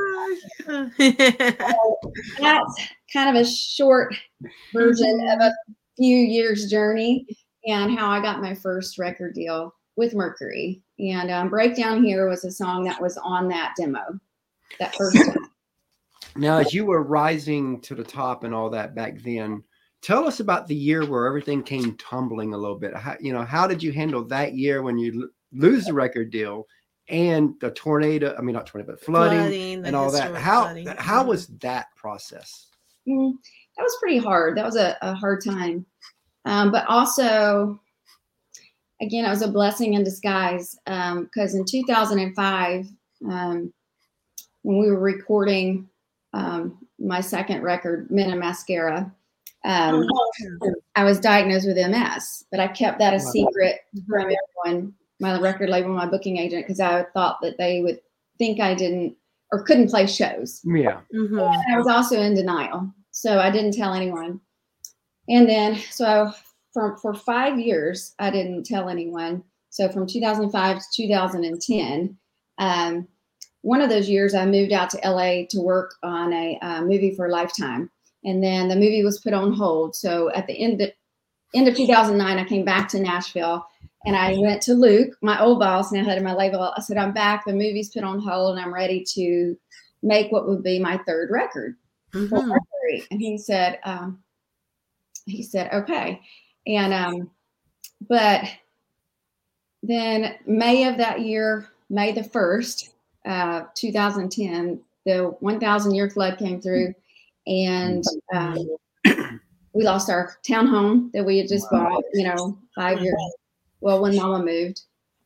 so 0.68 2.14
that's 2.40 2.88
kind 3.12 3.36
of 3.36 3.42
a 3.42 3.46
short 3.46 4.14
version 4.74 5.28
of 5.30 5.40
a 5.40 5.52
few 5.98 6.18
years 6.18 6.70
journey 6.70 7.26
and 7.66 7.98
how 7.98 8.10
I 8.10 8.22
got 8.22 8.42
my 8.42 8.54
first 8.54 8.98
record 8.98 9.34
deal 9.34 9.74
with 9.96 10.14
Mercury. 10.14 10.82
And 11.00 11.30
um, 11.32 11.50
Break 11.50 11.76
Down 11.76 12.04
Here 12.04 12.30
was 12.30 12.46
a 12.46 12.52
song 12.52 12.84
that 12.86 13.02
was 13.02 13.18
on 13.18 13.48
that 13.50 13.74
demo, 13.78 14.20
that 14.80 14.96
first 14.96 15.18
time. 15.18 15.36
Now, 16.36 16.58
as 16.58 16.72
you 16.72 16.86
were 16.86 17.02
rising 17.02 17.82
to 17.82 17.96
the 17.96 18.04
top 18.04 18.44
and 18.44 18.54
all 18.54 18.70
that 18.70 18.94
back 18.94 19.20
then, 19.24 19.64
tell 20.04 20.28
us 20.28 20.40
about 20.40 20.68
the 20.68 20.76
year 20.76 21.04
where 21.04 21.26
everything 21.26 21.64
came 21.64 21.98
tumbling 21.98 22.54
a 22.54 22.58
little 22.58 22.78
bit. 22.78 22.96
How, 22.96 23.16
you 23.20 23.34
know, 23.34 23.44
how 23.44 23.66
did 23.66 23.82
you 23.82 23.92
handle 23.92 24.24
that 24.26 24.54
year 24.54 24.84
when 24.84 25.00
you 25.00 25.24
l- 25.24 25.30
lose 25.52 25.86
the 25.86 25.96
record 25.96 26.30
deal 26.30 26.68
and 27.10 27.54
the 27.62 27.72
tornado 27.72 28.36
i 28.38 28.42
mean 28.42 28.54
not 28.54 28.68
tornado 28.68 28.92
but 28.92 29.02
flooding, 29.02 29.40
flooding 29.40 29.86
and 29.86 29.96
all 29.96 30.12
that. 30.12 30.36
how 30.36 30.64
flooding. 30.64 30.88
how 30.98 31.24
was 31.24 31.48
that 31.48 31.88
process? 31.96 32.68
Mm, 33.08 33.34
that 33.78 33.84
was 33.84 33.98
pretty 34.02 34.18
hard. 34.18 34.58
That 34.58 34.66
was 34.66 34.76
a, 34.76 34.98
a 35.02 35.14
hard 35.14 35.44
time. 35.44 35.86
Um, 36.46 36.72
but 36.72 36.86
also 36.88 37.80
again 39.02 39.26
it 39.26 39.30
was 39.30 39.42
a 39.42 39.48
blessing 39.48 39.94
in 39.94 40.04
disguise 40.04 40.78
because 40.86 41.54
um, 41.54 41.60
in 41.60 41.66
2005 41.66 42.88
um, 43.30 43.74
when 44.64 44.78
we 44.80 44.92
were 44.92 45.00
recording 45.00 45.88
um, 46.34 46.78
my 47.00 47.22
second 47.22 47.62
record 47.62 48.10
men 48.12 48.32
and 48.32 48.40
mascara 48.40 49.12
um, 49.66 50.08
oh, 50.10 50.74
I 50.96 51.04
was 51.04 51.20
diagnosed 51.20 51.68
with 51.68 51.78
MS, 51.78 52.46
but 52.52 52.60
I 52.60 52.68
kept 52.68 53.00
that 53.00 53.14
a 53.14 53.20
secret 53.20 53.82
from 54.08 54.32
everyone 54.66 54.94
my 55.20 55.40
record 55.40 55.70
label, 55.70 55.90
my 55.90 56.06
booking 56.06 56.38
agent, 56.38 56.66
because 56.66 56.80
I 56.80 57.04
thought 57.14 57.40
that 57.42 57.58
they 57.58 57.82
would 57.82 58.00
think 58.38 58.60
I 58.60 58.74
didn't 58.74 59.16
or 59.52 59.64
couldn't 59.64 59.90
play 59.90 60.08
shows. 60.08 60.62
Yeah. 60.64 61.00
Mm-hmm. 61.14 61.40
I 61.40 61.78
was 61.78 61.88
also 61.88 62.22
in 62.22 62.36
denial. 62.36 62.92
So 63.12 63.40
I 63.40 63.50
didn't 63.50 63.74
tell 63.74 63.94
anyone. 63.94 64.40
And 65.30 65.48
then, 65.48 65.78
so 65.90 66.32
for, 66.74 66.98
for 66.98 67.14
five 67.14 67.60
years, 67.60 68.14
I 68.20 68.30
didn't 68.30 68.66
tell 68.66 68.90
anyone. 68.90 69.44
So 69.70 69.90
from 69.90 70.06
2005 70.06 70.78
to 70.78 70.84
2010, 70.96 72.18
um, 72.58 73.08
one 73.62 73.82
of 73.82 73.90
those 73.90 74.10
years, 74.10 74.34
I 74.34 74.46
moved 74.46 74.72
out 74.72 74.90
to 74.92 75.10
LA 75.10 75.46
to 75.50 75.60
work 75.60 75.96
on 76.04 76.32
a 76.34 76.58
uh, 76.62 76.82
movie 76.82 77.14
for 77.16 77.30
Lifetime, 77.30 77.90
and 78.24 78.44
then 78.44 78.70
the 78.70 78.76
movie 78.76 79.04
was 79.04 79.20
put 79.20 79.34
on 79.34 79.54
hold. 79.54 79.96
So 79.96 80.32
at 80.32 80.48
the 80.48 80.54
end 80.54 80.82
of, 80.82 80.92
end 81.54 81.68
of 81.68 81.76
2009, 81.76 82.38
I 82.38 82.44
came 82.46 82.64
back 82.64 82.88
to 82.90 83.00
Nashville, 83.00 83.66
and 84.08 84.16
I 84.16 84.36
went 84.40 84.62
to 84.64 84.74
Luke, 84.74 85.16
my 85.22 85.40
old 85.40 85.60
boss, 85.60 85.92
now 85.92 86.04
head 86.04 86.18
of 86.18 86.24
my 86.24 86.34
label. 86.34 86.74
I 86.76 86.82
said, 86.82 86.98
"I'm 86.98 87.14
back. 87.14 87.46
The 87.46 87.54
movie's 87.54 87.90
put 87.90 88.04
on 88.04 88.20
hold, 88.20 88.58
and 88.58 88.66
I'm 88.66 88.74
ready 88.74 89.04
to 89.14 89.56
make 90.02 90.32
what 90.32 90.48
would 90.48 90.64
be 90.64 90.80
my 90.80 90.98
third 91.06 91.30
record." 91.30 91.76
Mhm. 92.14 92.56
and 93.12 93.22
he 93.22 93.38
said 93.38 93.80
um, 93.84 94.24
he 95.26 95.44
said 95.44 95.72
okay 95.74 96.22
and 96.66 96.94
um, 96.94 97.30
but 98.08 98.44
then 99.84 100.36
may 100.46 100.86
of 100.88 100.98
that 100.98 101.22
year 101.22 101.68
may 101.90 102.12
the 102.12 102.22
1st 102.22 102.90
uh, 103.26 103.64
2010 103.76 104.82
the 105.06 105.36
1000 105.40 105.96
year 105.96 106.10
flood 106.10 106.38
came 106.38 106.62
through 106.62 106.94
and 107.46 108.04
um, 108.34 108.58
we 109.74 109.84
lost 109.84 110.10
our 110.10 110.38
townhome 110.48 111.12
that 111.12 111.26
we 111.26 111.38
had 111.38 111.48
just 111.48 111.70
bought 111.70 112.04
you 112.14 112.26
know 112.26 112.58
five 112.74 113.02
years 113.02 113.36
well 113.82 114.02
when 114.02 114.16
mama 114.16 114.44
moved 114.44 114.82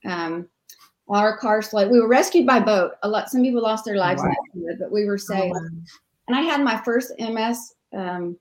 um, 0.06 0.48
our 1.10 1.38
cars 1.38 1.68
flooded 1.68 1.92
we 1.92 2.00
were 2.00 2.08
rescued 2.08 2.46
by 2.46 2.60
boat 2.60 2.94
a 3.04 3.08
lot 3.10 3.30
some 3.30 3.42
people 3.42 3.62
lost 3.62 3.86
their 3.86 3.98
lives 3.98 4.22
Wow. 4.22 4.34
but 4.80 4.92
we 4.92 5.06
were 5.06 5.18
saved 5.18 5.56
and 6.28 6.38
I 6.38 6.42
had 6.42 6.62
my 6.64 6.78
first 6.86 7.12
MS 7.20 7.74
um, 7.94 8.38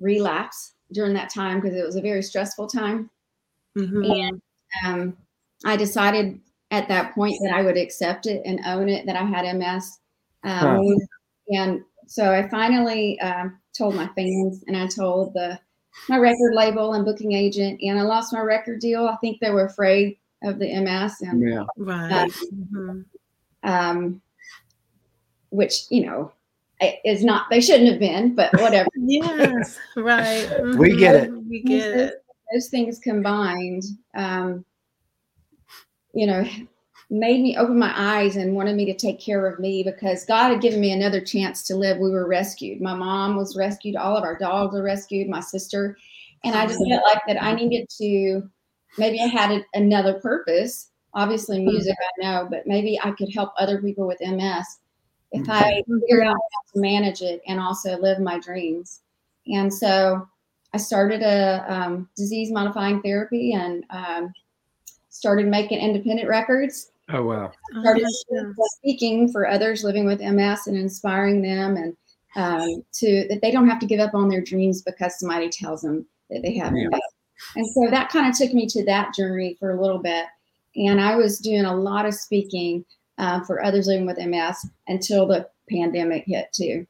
relapse 0.00 0.74
during 0.92 1.14
that 1.14 1.32
time 1.32 1.60
because 1.60 1.76
it 1.76 1.84
was 1.86 1.96
a 1.96 2.02
very 2.02 2.22
stressful 2.22 2.66
time. 2.66 3.08
Mhm. 3.78 4.10
And 4.20 4.42
um, 4.84 5.16
I 5.64 5.76
decided 5.76 6.40
at 6.70 6.88
that 6.88 7.14
point 7.14 7.36
that 7.42 7.54
I 7.54 7.62
would 7.62 7.76
accept 7.78 8.26
it 8.26 8.42
and 8.44 8.60
own 8.66 8.88
it 8.88 9.06
that 9.06 9.16
I 9.16 9.24
had 9.24 9.46
MS. 9.56 9.98
Um, 10.44 10.96
And 11.52 11.82
so 12.06 12.32
I 12.32 12.48
finally 12.48 13.18
um, 13.20 13.58
told 13.76 13.94
my 13.94 14.08
fans 14.08 14.62
and 14.66 14.76
I 14.76 14.86
told 14.86 15.32
the 15.34 15.58
my 16.08 16.18
record 16.18 16.54
label 16.54 16.94
and 16.94 17.04
booking 17.04 17.32
agent, 17.32 17.80
and 17.82 17.98
I 17.98 18.02
lost 18.02 18.32
my 18.32 18.40
record 18.40 18.80
deal. 18.80 19.06
I 19.06 19.16
think 19.16 19.40
they 19.40 19.50
were 19.50 19.66
afraid 19.66 20.16
of 20.42 20.58
the 20.58 20.66
MS 20.80 21.20
and 21.20 21.42
Yeah. 21.42 21.64
Right. 21.76 22.30
Mhm. 22.32 23.04
um, 23.62 24.22
which 25.50 25.82
you 25.90 26.06
know 26.06 26.32
is 27.04 27.22
not 27.24 27.50
they 27.50 27.60
shouldn't 27.60 27.90
have 27.90 27.98
been, 27.98 28.34
but 28.34 28.52
whatever. 28.60 28.88
Yes. 28.96 29.78
Right. 29.96 30.48
We 30.76 30.96
get 30.96 31.14
it. 31.16 31.32
We 31.32 31.62
get 31.62 31.90
it. 31.98 32.24
those 32.52 32.68
things 32.68 32.98
combined, 32.98 33.84
um, 34.14 34.64
you 36.14 36.26
know, 36.26 36.44
made 37.10 37.42
me 37.42 37.56
open 37.56 37.78
my 37.78 37.92
eyes 37.96 38.36
and 38.36 38.54
wanted 38.54 38.76
me 38.76 38.84
to 38.86 38.94
take 38.94 39.20
care 39.20 39.46
of 39.46 39.58
me 39.58 39.82
because 39.82 40.24
God 40.24 40.50
had 40.50 40.60
given 40.60 40.80
me 40.80 40.92
another 40.92 41.20
chance 41.20 41.64
to 41.64 41.76
live. 41.76 41.98
We 41.98 42.10
were 42.10 42.28
rescued. 42.28 42.80
My 42.80 42.94
mom 42.94 43.36
was 43.36 43.56
rescued. 43.56 43.96
All 43.96 44.16
of 44.16 44.22
our 44.22 44.38
dogs 44.38 44.72
were 44.72 44.82
rescued. 44.82 45.28
My 45.28 45.40
sister, 45.40 45.96
and 46.44 46.54
I 46.54 46.66
just 46.66 46.78
felt 46.88 47.02
like 47.12 47.22
that 47.26 47.42
I 47.42 47.54
needed 47.54 47.88
to. 47.98 48.42
Maybe 48.96 49.20
I 49.20 49.26
had 49.26 49.64
another 49.74 50.20
purpose. 50.20 50.90
Obviously, 51.14 51.64
music 51.64 51.96
I 52.00 52.22
know, 52.22 52.48
but 52.48 52.66
maybe 52.66 52.98
I 53.02 53.10
could 53.10 53.32
help 53.32 53.52
other 53.58 53.82
people 53.82 54.06
with 54.06 54.20
MS 54.20 54.78
if 55.32 55.48
I 55.48 55.82
figured 55.86 56.26
out 56.26 56.34
how 56.34 56.72
to 56.74 56.80
manage 56.80 57.22
it 57.22 57.40
and 57.46 57.60
also 57.60 57.98
live 57.98 58.20
my 58.20 58.38
dreams. 58.38 59.00
And 59.46 59.72
so 59.72 60.26
I 60.72 60.78
started 60.78 61.22
a 61.22 61.64
um, 61.68 62.08
disease 62.16 62.52
modifying 62.52 63.02
therapy 63.02 63.52
and 63.52 63.84
um, 63.90 64.32
started 65.08 65.46
making 65.46 65.80
independent 65.80 66.28
records. 66.28 66.92
Oh 67.12 67.22
wow. 67.24 67.52
Oh, 67.74 67.80
Started 67.80 68.06
yes. 68.30 68.54
speaking 68.76 69.30
for 69.32 69.48
others 69.48 69.84
living 69.84 70.06
with 70.06 70.20
MS 70.20 70.66
and 70.66 70.76
inspiring 70.76 71.42
them 71.42 71.76
and 71.76 71.96
um, 72.36 72.84
to 72.94 73.26
that 73.28 73.40
they 73.42 73.50
don't 73.50 73.68
have 73.68 73.80
to 73.80 73.86
give 73.86 74.00
up 74.00 74.14
on 74.14 74.28
their 74.28 74.40
dreams 74.40 74.82
because 74.82 75.18
somebody 75.18 75.48
tells 75.48 75.82
them 75.82 76.06
that 76.30 76.42
they 76.42 76.56
have 76.58 76.72
Yeah. 76.76 76.88
MS. 76.88 77.00
And 77.56 77.66
so 77.66 77.90
that 77.90 78.10
kind 78.10 78.28
of 78.28 78.36
took 78.36 78.52
me 78.52 78.66
to 78.66 78.84
that 78.84 79.14
journey 79.14 79.56
for 79.58 79.72
a 79.72 79.80
little 79.80 79.98
bit. 79.98 80.26
And 80.76 81.00
I 81.00 81.16
was 81.16 81.38
doing 81.38 81.64
a 81.64 81.74
lot 81.74 82.06
of 82.06 82.14
speaking 82.14 82.84
uh, 83.18 83.42
for 83.44 83.64
others 83.64 83.86
living 83.86 84.06
with 84.06 84.18
MS 84.18 84.68
until 84.88 85.26
the 85.26 85.48
pandemic 85.68 86.24
hit 86.26 86.52
too. 86.52 86.86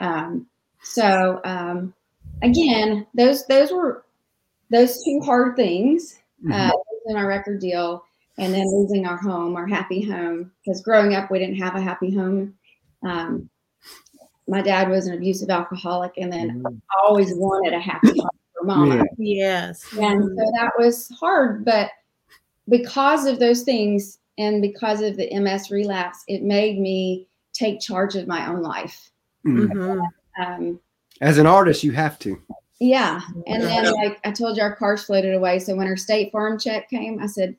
Um, 0.00 0.46
so 0.82 1.40
um, 1.44 1.94
again, 2.42 3.06
those 3.14 3.46
those 3.46 3.70
were 3.72 4.04
those 4.70 5.02
two 5.04 5.20
hard 5.24 5.56
things, 5.56 6.18
uh, 6.52 6.70
losing 7.06 7.16
our 7.16 7.28
record 7.28 7.60
deal 7.60 8.04
and 8.38 8.52
then 8.52 8.64
losing 8.66 9.06
our 9.06 9.16
home, 9.16 9.56
our 9.56 9.66
happy 9.66 10.02
home. 10.02 10.50
Because 10.64 10.82
growing 10.82 11.14
up, 11.14 11.30
we 11.30 11.38
didn't 11.38 11.56
have 11.56 11.74
a 11.74 11.80
happy 11.80 12.14
home. 12.14 12.54
Um, 13.04 13.48
my 14.48 14.62
dad 14.62 14.88
was 14.88 15.06
an 15.06 15.14
abusive 15.14 15.50
alcoholic, 15.50 16.12
and 16.16 16.32
then 16.32 16.62
Mhm. 16.62 16.80
I 16.90 17.06
always 17.06 17.34
wanted 17.34 17.72
a 17.74 17.80
happy 17.80 18.18
home 18.18 18.30
for 18.54 18.64
mom. 18.66 18.90
Yeah. 18.92 19.02
Yes. 19.18 19.84
And 19.98 20.24
so 20.24 20.52
that 20.56 20.72
was 20.78 21.08
hard, 21.10 21.64
but 21.64 21.90
because 22.68 23.26
of 23.26 23.38
those 23.38 23.62
things 23.62 24.18
and 24.38 24.62
because 24.62 25.00
of 25.00 25.16
the 25.16 25.32
MS 25.32 25.70
relapse, 25.70 26.24
it 26.28 26.42
made 26.42 26.78
me 26.80 27.28
take 27.52 27.80
charge 27.80 28.14
of 28.16 28.26
my 28.26 28.48
own 28.48 28.62
life. 28.62 29.10
Mhm. 29.46 29.68
Mhm. 29.68 30.06
Um, 30.44 30.80
As 31.20 31.38
an 31.38 31.46
artist, 31.46 31.84
you 31.84 31.92
have 31.92 32.18
to. 32.20 32.40
yeah. 32.80 33.20
And 33.46 33.62
then, 33.62 33.92
like 33.94 34.18
I 34.24 34.32
told 34.32 34.56
you, 34.56 34.62
our 34.62 34.74
cars 34.74 35.04
floated 35.04 35.34
away. 35.34 35.58
So 35.58 35.76
when 35.76 35.86
our 35.86 35.96
state 35.96 36.32
farm 36.32 36.58
check 36.58 36.88
came, 36.90 37.20
I 37.20 37.26
said, 37.26 37.56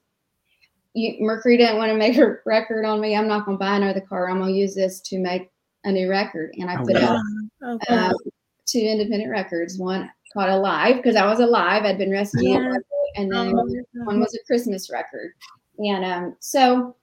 you, 0.93 1.15
Mercury 1.25 1.57
didn't 1.57 1.77
want 1.77 1.91
to 1.91 1.97
make 1.97 2.17
a 2.17 2.35
record 2.45 2.85
on 2.85 3.01
me. 3.01 3.15
I'm 3.15 3.27
not 3.27 3.45
going 3.45 3.57
to 3.57 3.59
buy 3.59 3.75
another 3.77 4.01
car. 4.01 4.29
I'm 4.29 4.39
going 4.39 4.53
to 4.53 4.59
use 4.59 4.75
this 4.75 4.99
to 5.01 5.19
make 5.19 5.49
a 5.83 5.91
new 5.91 6.09
record. 6.09 6.53
And 6.59 6.69
I 6.69 6.75
Oh, 6.79 6.85
put 6.85 6.95
wow. 6.95 7.19
out 7.63 7.75
Okay. 7.75 7.93
um, 7.95 8.13
two 8.65 8.79
independent 8.79 9.31
records. 9.31 9.77
One 9.77 10.09
called 10.33 10.49
Alive 10.49 10.97
because 10.97 11.15
I 11.15 11.25
was 11.25 11.39
alive. 11.39 11.83
I'd 11.83 11.97
been 11.97 12.11
rescued. 12.11 12.43
Yeah. 12.43 12.73
And 13.15 13.31
then 13.31 13.53
Oh, 13.57 13.67
one 14.05 14.19
was 14.19 14.33
a 14.35 14.43
Christmas 14.45 14.89
record. 14.91 15.31
And 15.79 16.05
um, 16.05 16.35
so 16.39 16.95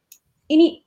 any, 0.50 0.84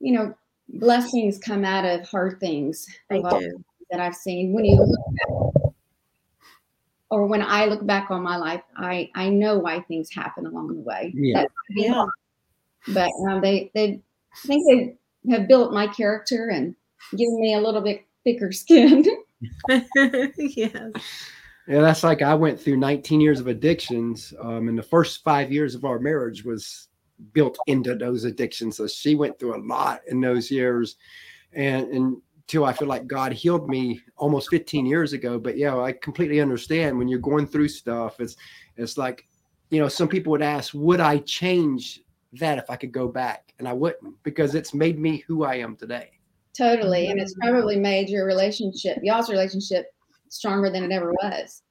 you 0.00 0.12
know, 0.12 0.34
blessings 0.68 1.38
come 1.38 1.64
out 1.64 1.84
of 1.84 2.08
hard 2.08 2.38
things. 2.40 2.86
They 3.08 3.22
do. 3.22 3.64
that 3.90 4.00
I've 4.00 4.16
seen. 4.16 4.52
When 4.52 4.64
you 4.64 4.76
look 4.76 4.88
back, 4.98 5.55
or 7.10 7.26
when 7.26 7.42
I 7.42 7.66
look 7.66 7.86
back 7.86 8.10
on 8.10 8.22
my 8.22 8.36
life, 8.36 8.62
I 8.76 9.10
I 9.14 9.28
know 9.28 9.58
why 9.58 9.80
things 9.80 10.12
happen 10.12 10.46
along 10.46 10.74
the 10.74 10.80
way. 10.80 11.12
Yeah. 11.14 11.42
That 11.42 11.50
might 11.68 11.74
be 11.74 11.82
Yeah. 11.82 12.06
But 12.88 13.10
um, 13.28 13.40
they 13.40 13.70
they 13.74 14.00
I 14.32 14.46
think 14.46 14.66
they 14.66 15.32
have 15.32 15.48
built 15.48 15.72
my 15.72 15.86
character 15.86 16.48
and 16.48 16.74
given 17.16 17.40
me 17.40 17.54
a 17.54 17.60
little 17.60 17.80
bit 17.80 18.04
thicker 18.24 18.52
skin. 18.52 19.04
yes. 20.38 20.92
Yeah, 21.68 21.80
that's 21.80 22.04
like 22.04 22.22
I 22.22 22.34
went 22.34 22.60
through 22.60 22.76
19 22.76 23.20
years 23.20 23.40
of 23.40 23.48
addictions, 23.48 24.32
um, 24.40 24.68
and 24.68 24.78
the 24.78 24.82
first 24.84 25.24
five 25.24 25.50
years 25.50 25.74
of 25.74 25.84
our 25.84 25.98
marriage 25.98 26.44
was 26.44 26.88
built 27.32 27.58
into 27.66 27.96
those 27.96 28.24
addictions. 28.24 28.76
So 28.76 28.86
she 28.86 29.16
went 29.16 29.38
through 29.38 29.56
a 29.56 29.64
lot 29.66 30.00
in 30.06 30.20
those 30.20 30.50
years, 30.50 30.96
and 31.52 31.88
and 31.88 32.16
until 32.46 32.64
I 32.64 32.72
feel 32.72 32.86
like 32.86 33.08
God 33.08 33.32
healed 33.32 33.68
me 33.68 34.00
almost 34.16 34.50
15 34.50 34.86
years 34.86 35.12
ago. 35.12 35.36
But 35.38 35.56
yeah, 35.56 35.76
I 35.78 35.90
completely 35.92 36.40
understand 36.40 36.96
when 36.96 37.08
you're 37.08 37.18
going 37.18 37.46
through 37.46 37.68
stuff. 37.68 38.20
It's 38.20 38.36
it's 38.76 38.96
like, 38.96 39.26
you 39.70 39.80
know, 39.80 39.88
some 39.88 40.06
people 40.06 40.30
would 40.30 40.42
ask, 40.42 40.72
would 40.74 41.00
I 41.00 41.18
change 41.18 42.02
that 42.34 42.58
if 42.58 42.70
I 42.70 42.76
could 42.76 42.92
go 42.92 43.08
back? 43.08 43.52
And 43.58 43.66
I 43.66 43.72
wouldn't 43.72 44.14
because 44.22 44.54
it's 44.54 44.72
made 44.74 44.98
me 44.98 45.24
who 45.26 45.44
I 45.44 45.56
am 45.56 45.74
today. 45.76 46.10
totally, 46.56 47.08
and 47.10 47.20
it's 47.20 47.34
probably 47.34 47.76
made 47.78 48.08
your 48.08 48.24
relationship, 48.26 48.98
y'all's 49.02 49.28
relationship, 49.28 49.86
stronger 50.28 50.70
than 50.70 50.84
it 50.84 50.92
ever 50.92 51.12
was. 51.22 51.62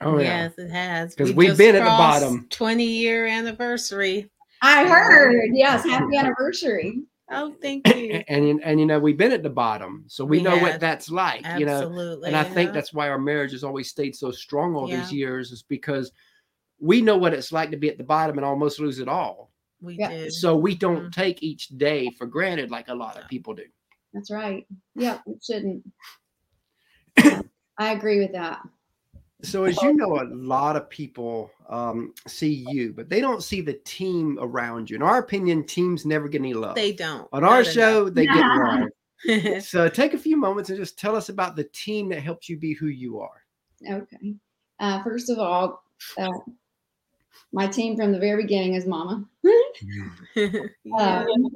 Oh 0.00 0.18
yeah. 0.18 0.44
Yes, 0.44 0.52
it 0.58 0.70
has. 0.70 1.14
'Cause 1.16 1.32
We 1.32 1.48
we've 1.48 1.58
been 1.58 1.74
at 1.74 1.80
the 1.80 1.84
bottom. 1.84 2.46
20 2.50 2.84
year 2.84 3.26
anniversary. 3.26 4.30
I 4.62 4.86
heard, 4.88 5.50
yes, 5.54 5.84
happy 5.84 6.16
anniversary. 6.16 7.02
Oh, 7.30 7.54
thank 7.62 7.86
you. 7.88 8.22
and 8.28 8.44
and, 8.48 8.62
and 8.64 8.80
you 8.80 8.86
know 8.86 8.98
we've 8.98 9.16
been 9.16 9.32
at 9.32 9.42
the 9.42 9.50
bottom 9.50 10.04
so 10.08 10.24
we, 10.24 10.38
We 10.38 10.42
know 10.44 10.58
what 10.58 10.80
that's 10.80 11.10
like 11.10 11.46
you 11.58 11.64
know 11.66 11.82
Absolutely. 11.82 12.26
and 12.28 12.36
i 12.36 12.42
think 12.44 12.72
that's 12.72 12.92
why 12.92 13.08
our 13.08 13.18
marriage 13.18 13.52
has 13.52 13.62
always 13.64 13.88
stayed 13.88 14.16
so 14.16 14.30
strong 14.30 14.74
all 14.74 14.88
these 14.88 15.12
years 15.12 15.52
is 15.52 15.62
because 15.62 16.10
we 16.80 17.00
know 17.02 17.16
what 17.16 17.32
it's 17.34 17.52
like 17.52 17.70
to 17.70 17.76
be 17.76 17.88
at 17.88 17.98
the 17.98 18.04
bottom 18.04 18.36
and 18.38 18.44
almost 18.44 18.80
lose 18.80 18.98
it 18.98 19.08
all 19.08 19.50
we 19.80 19.94
Yeah. 19.96 20.10
did. 20.10 20.32
so 20.32 20.56
we 20.56 20.74
don't 20.74 21.06
Mhm. 21.06 21.12
take 21.12 21.42
each 21.42 21.68
day 21.68 22.10
for 22.18 22.26
granted 22.26 22.70
like 22.70 22.88
a 22.88 22.94
lot 22.94 23.16
of 23.16 23.28
people 23.28 23.54
do 23.54 23.64
That's 24.12 24.30
right. 24.30 24.66
Yeah, 24.96 25.18
we 25.24 25.34
shouldn't. 25.40 25.84
I 27.78 27.92
agree 27.92 28.18
with 28.18 28.32
that. 28.32 28.60
So 29.42 29.64
as 29.64 29.80
you 29.82 29.94
know 29.94 30.20
a 30.20 30.26
lot 30.30 30.76
of 30.76 30.88
people 30.90 31.50
um, 31.68 32.12
see 32.26 32.66
you 32.68 32.92
but 32.92 33.08
they 33.08 33.20
don't 33.20 33.42
see 33.42 33.60
the 33.60 33.74
team 33.84 34.38
around 34.40 34.90
you 34.90 34.96
in 34.96 35.02
our 35.02 35.18
opinion 35.18 35.64
teams 35.64 36.04
never 36.04 36.28
get 36.28 36.40
any 36.40 36.54
love 36.54 36.74
they 36.74 36.92
don't. 36.92 37.28
on 37.32 37.44
our 37.44 37.62
Not 37.62 37.66
show 37.66 38.10
they 38.10 38.26
get 38.26 38.36
love 39.26 39.62
so 39.62 39.88
take 39.88 40.14
a 40.14 40.18
few 40.18 40.36
moments 40.36 40.70
and 40.70 40.78
just 40.78 40.98
tell 40.98 41.14
us 41.14 41.28
about 41.28 41.56
the 41.56 41.64
team 41.64 42.08
that 42.08 42.22
helps 42.22 42.48
you 42.48 42.56
be 42.56 42.74
who 42.74 42.86
you 42.86 43.20
are 43.20 43.42
Okay. 43.88 44.34
Uh, 44.78 45.02
first 45.02 45.30
of 45.30 45.38
all, 45.38 45.82
uh, 46.18 46.28
my 47.52 47.66
team 47.66 47.96
from 47.96 48.12
the 48.12 48.18
very 48.18 48.42
beginning 48.42 48.74
is 48.74 48.86
Mama. 48.86 49.24
yeah. 50.34 50.54
Um, 50.98 51.46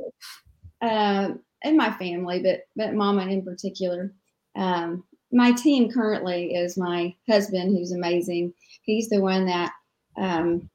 uh, 0.80 1.30
and 1.62 1.76
my 1.76 1.90
family, 1.92 2.42
but 2.42 2.60
but 2.76 2.94
Mama 2.94 3.26
in 3.26 3.42
particular. 3.44 4.12
Um, 4.56 5.04
my 5.34 5.50
team 5.52 5.90
currently 5.90 6.54
is 6.54 6.78
my 6.78 7.14
husband, 7.28 7.76
who's 7.76 7.92
amazing. 7.92 8.54
He's 8.82 9.08
the 9.08 9.20
one 9.20 9.44
that, 9.46 9.72
um, 10.16 10.70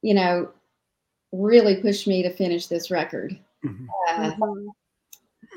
you 0.00 0.14
know, 0.14 0.50
really 1.30 1.76
pushed 1.80 2.08
me 2.08 2.22
to 2.22 2.30
finish 2.30 2.66
this 2.66 2.90
record. 2.90 3.38
Mhm. 3.64 3.86
Uh, 4.08 4.32
Mhm. 4.32 4.66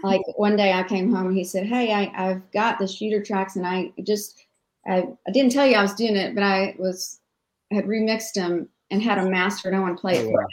like 0.03 0.21
one 0.37 0.55
day 0.55 0.73
I 0.73 0.83
came 0.83 1.11
home 1.13 1.27
and 1.27 1.37
he 1.37 1.43
said, 1.45 1.65
Hey, 1.65 1.93
I, 1.93 2.11
I've 2.15 2.51
got 2.51 2.77
the 2.77 2.87
shooter 2.87 3.23
tracks 3.23 3.55
and 3.55 3.65
I 3.65 3.91
just 4.03 4.45
I, 4.87 5.07
I 5.27 5.31
didn't 5.31 5.51
tell 5.51 5.65
you 5.65 5.75
I 5.75 5.81
was 5.81 5.95
doing 5.95 6.15
it, 6.15 6.35
but 6.35 6.43
I 6.43 6.75
was 6.77 7.19
had 7.71 7.85
remixed 7.85 8.33
them 8.33 8.69
and 8.91 9.01
had 9.01 9.17
them 9.17 9.31
mastered. 9.31 9.73
I 9.73 9.79
want 9.79 9.97
to 9.97 10.01
play 10.01 10.17
it 10.17 10.25
Oh, 10.25 10.31
for 10.31 10.47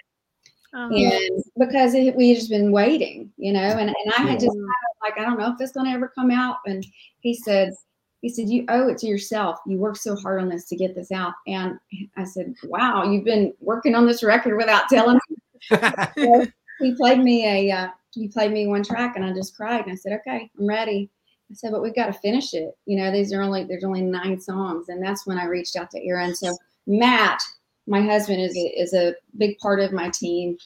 wow. 0.73 0.91
You. 0.91 1.07
And 1.09 1.45
because 1.59 1.95
it, 1.95 2.17
we 2.17 2.31
had 2.31 2.39
just 2.39 2.49
been 2.49 2.73
waiting, 2.73 3.31
you 3.37 3.53
know, 3.53 3.61
and, 3.61 3.91
and 3.91 4.13
I 4.17 4.23
had 4.23 4.41
just. 4.41 4.57
Like, 5.03 5.19
I 5.19 5.25
don't 5.25 5.39
know 5.39 5.53
if 5.53 5.61
it's 5.61 5.73
gonna 5.73 5.91
ever 5.91 6.09
come 6.09 6.31
out. 6.31 6.59
And 6.67 6.85
he 7.21 7.35
said, 7.35 7.73
he 8.21 8.29
said, 8.29 8.49
You 8.49 8.65
owe 8.69 8.89
it 8.89 8.99
to 8.99 9.07
yourself. 9.07 9.59
You 9.67 9.79
worked 9.79 9.99
so 9.99 10.17
hard 10.17 10.41
on 10.41 10.49
this 10.49 10.67
to 10.67 10.77
get 10.77 10.95
this 10.95 11.13
out. 11.13 11.35
And 11.47 11.79
I 12.17 12.25
said, 12.25 12.55
Wow, 12.65 13.05
you've 13.05 13.25
been 13.25 13.53
working 13.61 13.95
on 13.95 14.07
this 14.07 14.23
record 14.23 14.57
without 14.57 14.89
telling 14.89 15.19
me 15.29 15.37
he 16.81 16.95
played 16.97 17.21
me 17.21 17.71
a 17.71 17.75
uh, 17.75 17.89
he 18.15 18.29
played 18.29 18.53
me 18.53 18.67
one 18.67 18.83
track 18.83 19.17
and 19.17 19.25
I 19.25 19.33
just 19.33 19.57
cried 19.57 19.85
and 19.85 19.93
I 19.93 19.97
said, 19.97 20.21
okay, 20.21 20.51
I'm 20.59 20.67
ready. 20.67 21.11
I 21.51 21.55
said, 21.55 21.73
but 21.73 21.83
we've 21.83 21.95
got 21.95 22.07
to 22.07 22.13
finish 22.13 22.55
it. 22.55 22.77
You 22.87 22.99
know, 22.99 23.11
these 23.11 23.33
are 23.33 23.43
only 23.43 23.65
there's 23.65 23.85
only 23.85 24.01
nine 24.01 24.41
songs, 24.41 24.89
and 24.89 25.03
that's 25.03 25.27
when 25.27 25.39
I 25.39 25.45
reached 25.45 25.77
out 25.77 25.91
to 25.91 26.07
Erin. 26.07 26.35
So 26.35 26.57
Matt, 26.87 27.43
my 27.87 28.01
husband, 28.01 28.41
is 28.41 28.57
a, 28.57 28.81
is 28.81 28.95
a 28.95 29.15
big 29.37 29.59
part 29.59 29.81
of 29.81 29.93
my 29.93 30.09
team 30.11 30.57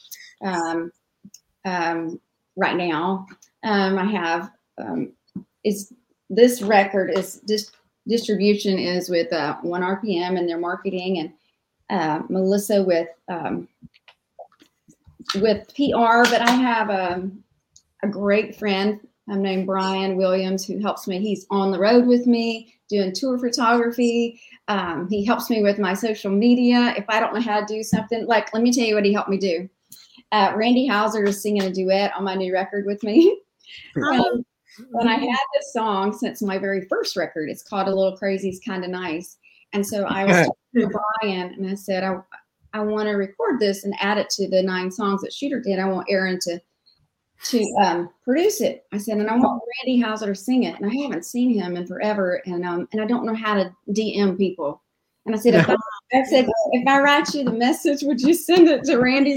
um, 0.43 0.91
um, 1.65 2.21
right 2.55 2.77
now. 2.77 3.25
Um, 3.63 3.97
I 3.97 4.05
have 4.05 4.51
um, 4.77 5.13
is 5.63 5.93
this 6.29 6.61
record 6.61 7.11
is 7.11 7.41
dis- 7.45 7.71
distribution 8.07 8.77
is 8.77 9.09
with 9.09 9.31
uh, 9.33 9.57
One 9.61 9.81
RPM 9.81 10.37
and 10.37 10.47
their 10.47 10.59
marketing 10.59 11.19
and 11.19 11.33
uh, 11.89 12.23
Melissa 12.29 12.83
with 12.83 13.09
um, 13.27 13.67
with 15.35 15.67
PR, 15.75 16.29
but 16.29 16.41
I 16.41 16.51
have 16.51 16.89
um, 16.89 17.43
a 18.03 18.07
great 18.07 18.55
friend 18.55 18.99
I'm 19.29 19.41
named 19.41 19.65
Brian 19.65 20.15
Williams 20.15 20.65
who 20.65 20.79
helps 20.79 21.07
me. 21.07 21.19
He's 21.19 21.45
on 21.49 21.71
the 21.71 21.79
road 21.79 22.05
with 22.05 22.27
me 22.27 22.73
doing 22.89 23.13
tour 23.13 23.37
photography. 23.37 24.41
Um, 24.69 25.07
he 25.09 25.25
helps 25.25 25.49
me 25.49 25.61
with 25.61 25.79
my 25.79 25.93
social 25.93 26.31
media. 26.31 26.93
If 26.97 27.05
I 27.09 27.19
don't 27.19 27.33
know 27.33 27.41
how 27.41 27.59
to 27.59 27.65
do 27.65 27.83
something, 27.83 28.25
like 28.25 28.53
let 28.53 28.63
me 28.63 28.71
tell 28.71 28.85
you 28.85 28.95
what 28.95 29.05
he 29.05 29.13
helped 29.13 29.29
me 29.29 29.37
do. 29.37 29.69
Uh, 30.31 30.53
Randy 30.55 30.85
Houser 30.87 31.25
is 31.25 31.41
singing 31.41 31.63
a 31.63 31.71
duet 31.71 32.13
on 32.15 32.23
my 32.23 32.35
new 32.35 32.53
record 32.53 32.85
with 32.85 33.03
me. 33.03 33.41
Oh, 33.97 34.43
and 34.99 35.09
I 35.09 35.15
had 35.15 35.39
this 35.55 35.73
song 35.73 36.15
since 36.15 36.41
my 36.41 36.57
very 36.57 36.85
first 36.87 37.15
record. 37.15 37.49
It's 37.49 37.63
called 37.63 37.87
A 37.87 37.95
Little 37.95 38.17
Crazy 38.17 38.49
It's 38.49 38.65
Kind 38.65 38.83
of 38.83 38.91
Nice. 38.91 39.37
And 39.73 39.85
so 39.85 40.05
I 40.05 40.25
was 40.25 40.35
talking 40.35 40.89
to 40.89 40.99
Brian 41.21 41.53
and 41.53 41.69
I 41.69 41.75
said, 41.75 42.03
I, 42.03 42.17
I 42.73 42.81
want 42.81 43.07
to 43.07 43.13
record 43.13 43.59
this 43.59 43.83
and 43.83 43.93
add 43.99 44.17
it 44.17 44.29
to 44.31 44.47
the 44.47 44.61
nine 44.61 44.91
songs 44.91 45.21
that 45.21 45.33
Shooter 45.33 45.59
did. 45.59 45.79
I 45.79 45.85
want 45.85 46.07
Erin 46.09 46.39
to 46.43 46.59
to 47.45 47.63
um, 47.83 48.09
produce 48.23 48.61
it. 48.61 48.85
I 48.91 48.97
said, 48.97 49.19
and 49.19 49.29
I 49.29 49.35
want 49.35 49.61
Randy 49.85 50.01
Houser 50.01 50.27
to 50.27 50.35
sing 50.35 50.63
it. 50.63 50.79
And 50.79 50.89
I 50.89 51.03
haven't 51.03 51.25
seen 51.25 51.53
him 51.53 51.77
in 51.77 51.85
forever, 51.85 52.41
and 52.45 52.65
um, 52.65 52.87
and 52.91 53.01
I 53.01 53.05
don't 53.05 53.25
know 53.25 53.35
how 53.35 53.53
to 53.55 53.71
DM 53.91 54.37
people. 54.37 54.81
And 55.25 55.35
I 55.35 55.37
said, 55.37 55.53
if 55.53 55.69
I, 55.69 55.75
I 56.13 56.23
said, 56.23 56.47
if 56.71 56.87
I 56.87 56.99
write 56.99 57.33
you 57.33 57.43
the 57.43 57.51
message, 57.51 58.01
would 58.03 58.21
you 58.21 58.33
send 58.33 58.67
it 58.67 58.83
to 58.85 58.97
Randy? 58.97 59.35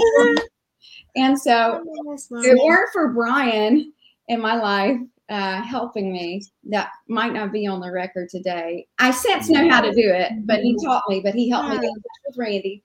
and 1.17 1.39
so 1.39 1.83
if 2.15 2.31
it 2.31 2.65
weren't 2.65 2.91
for 2.93 3.09
Brian 3.09 3.93
in 4.31 4.41
my 4.41 4.55
life 4.55 4.97
uh, 5.29 5.61
helping 5.63 6.13
me, 6.13 6.45
that 6.71 6.91
might 7.09 7.33
not 7.33 7.53
be 7.53 7.67
on 7.67 7.81
the 7.81 7.91
record 7.91 8.29
today. 8.29 8.87
I 8.99 9.11
since 9.11 9.49
know 9.49 9.69
how 9.69 9.81
to 9.81 9.91
do 9.93 10.09
it, 10.13 10.33
but 10.47 10.61
he 10.61 10.77
taught 10.85 11.03
me. 11.09 11.21
But 11.21 11.35
he 11.35 11.51
helped 11.51 11.69
me 11.69 11.77
get 11.77 11.85
in 11.85 11.95
touch 11.95 12.21
with 12.27 12.37
Randy. 12.39 12.83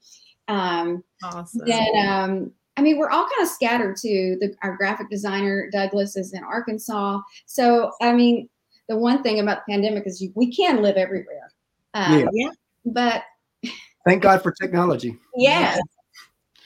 Um, 0.47 1.03
Awesome. 1.23 1.61
then 1.65 2.07
um, 2.07 2.51
I 2.77 2.81
mean, 2.81 2.97
we're 2.97 3.09
all 3.09 3.23
kind 3.23 3.41
of 3.41 3.47
scattered 3.47 3.95
too. 3.97 4.37
The, 4.41 4.53
our 4.63 4.75
graphic 4.75 5.09
designer 5.09 5.69
Douglas 5.71 6.17
is 6.17 6.33
in 6.33 6.43
Arkansas, 6.43 7.21
so 7.45 7.91
I 8.01 8.13
mean, 8.13 8.49
the 8.89 8.97
one 8.97 9.23
thing 9.23 9.39
about 9.39 9.65
the 9.65 9.71
pandemic 9.73 10.05
is 10.05 10.21
you, 10.21 10.31
we 10.35 10.53
can 10.53 10.81
live 10.83 10.97
everywhere. 10.97 11.51
Um, 11.93 12.19
Yeah. 12.19 12.25
Yeah. 12.33 12.49
But 12.85 13.23
Thank 14.05 14.21
God 14.21 14.43
for 14.43 14.51
technology. 14.51 15.17
yeah. 15.35 15.77